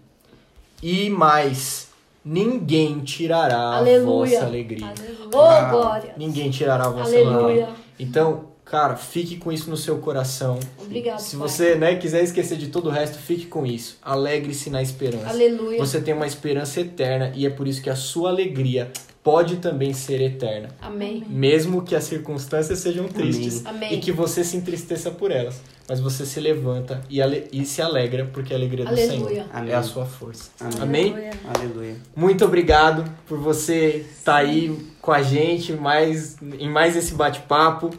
[0.83, 1.86] E mais,
[2.27, 4.03] ninguém tirará Aleluia.
[4.03, 4.87] a vossa alegria.
[4.87, 5.29] Aleluia.
[5.29, 6.15] Oh, glória.
[6.17, 7.39] Ninguém tirará a vossa Aleluia.
[7.39, 7.69] alegria.
[7.99, 10.59] Então, Cara, fique com isso no seu coração.
[10.77, 11.21] Obrigado.
[11.21, 11.49] Se pai.
[11.49, 13.97] você né, quiser esquecer de todo o resto, fique com isso.
[14.03, 15.29] Alegre-se na esperança.
[15.29, 15.79] Aleluia.
[15.79, 18.91] Você tem uma esperança eterna e é por isso que a sua alegria
[19.23, 20.71] pode também ser eterna.
[20.81, 21.25] Amém.
[21.29, 23.95] Mesmo que as circunstâncias sejam tristes Amém.
[23.95, 25.61] e que você se entristeça por elas.
[25.89, 27.21] Mas você se levanta e,
[27.53, 29.07] e se alegra, porque a alegria Aleluia.
[29.07, 29.73] do Senhor Amém.
[29.73, 30.51] é a sua força.
[30.81, 31.13] Amém?
[31.13, 31.31] Amém?
[31.55, 31.97] Aleluia.
[32.15, 37.91] Muito obrigado por você estar tá aí com a gente mais, em mais esse bate-papo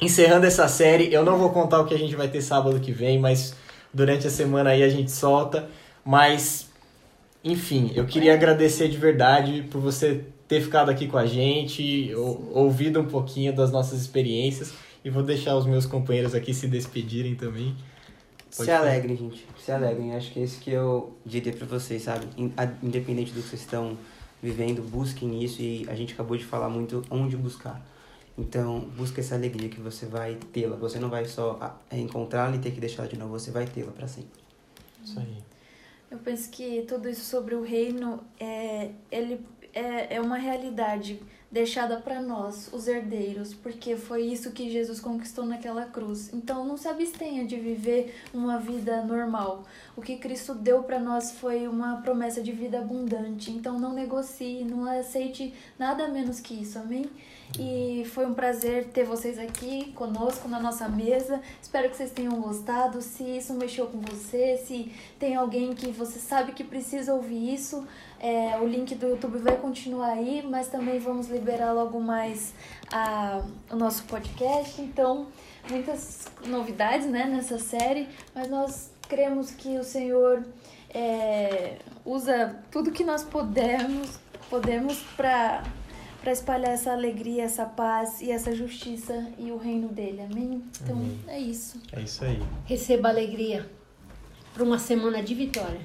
[0.00, 1.12] encerrando essa série.
[1.12, 3.54] Eu não vou contar o que a gente vai ter sábado que vem, mas
[3.92, 5.68] durante a semana aí a gente solta.
[6.04, 6.70] Mas,
[7.44, 12.12] enfim, eu queria agradecer de verdade por você ter ficado aqui com a gente,
[12.52, 14.72] ouvido um pouquinho das nossas experiências.
[15.04, 17.74] E vou deixar os meus companheiros aqui se despedirem também.
[18.56, 19.46] Pode se alegrem, gente.
[19.58, 20.14] Se alegrem.
[20.14, 22.26] Acho que é isso que eu diria para vocês, sabe?
[22.82, 23.96] Independente do que vocês estão
[24.42, 25.62] vivendo, busquem isso.
[25.62, 27.84] E a gente acabou de falar muito onde buscar.
[28.36, 30.76] Então, busca essa alegria que você vai tê-la.
[30.76, 33.92] Você não vai só ah, encontrá-la e ter que deixá-la de novo, você vai tê-la
[33.92, 34.40] para sempre.
[35.04, 35.36] Isso aí.
[36.10, 39.40] Eu penso que tudo isso sobre o reino é, ele
[39.72, 41.20] é, é uma realidade
[41.50, 46.32] deixada para nós, os herdeiros, porque foi isso que Jesus conquistou naquela cruz.
[46.32, 49.64] Então não se abstenha de viver uma vida normal.
[49.96, 53.50] O que Cristo deu para nós foi uma promessa de vida abundante.
[53.50, 56.78] Então não negocie, não aceite nada menos que isso.
[56.78, 57.10] Amém?
[57.58, 61.40] E foi um prazer ter vocês aqui conosco na nossa mesa.
[61.60, 63.02] Espero que vocês tenham gostado.
[63.02, 67.86] Se isso mexeu com você, se tem alguém que você sabe que precisa ouvir isso,
[68.20, 72.54] é, o link do YouTube vai continuar aí, mas também vamos liberar logo mais
[72.92, 74.80] a, o nosso podcast.
[74.80, 75.26] Então,
[75.68, 80.44] muitas novidades né, nessa série, mas nós cremos que o Senhor
[80.94, 85.64] é, usa tudo que nós podemos, podemos para
[86.20, 90.22] para espalhar essa alegria, essa paz e essa justiça e o reino dele.
[90.30, 90.62] Amém?
[90.82, 91.18] Então Amém.
[91.26, 91.78] é isso.
[91.92, 92.40] É isso aí.
[92.66, 93.68] Receba alegria.
[94.52, 95.80] para uma semana de vitória.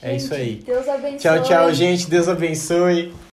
[0.00, 0.56] É isso aí.
[0.56, 1.18] Deus abençoe.
[1.18, 2.08] Tchau, tchau, gente.
[2.08, 3.14] Deus abençoe.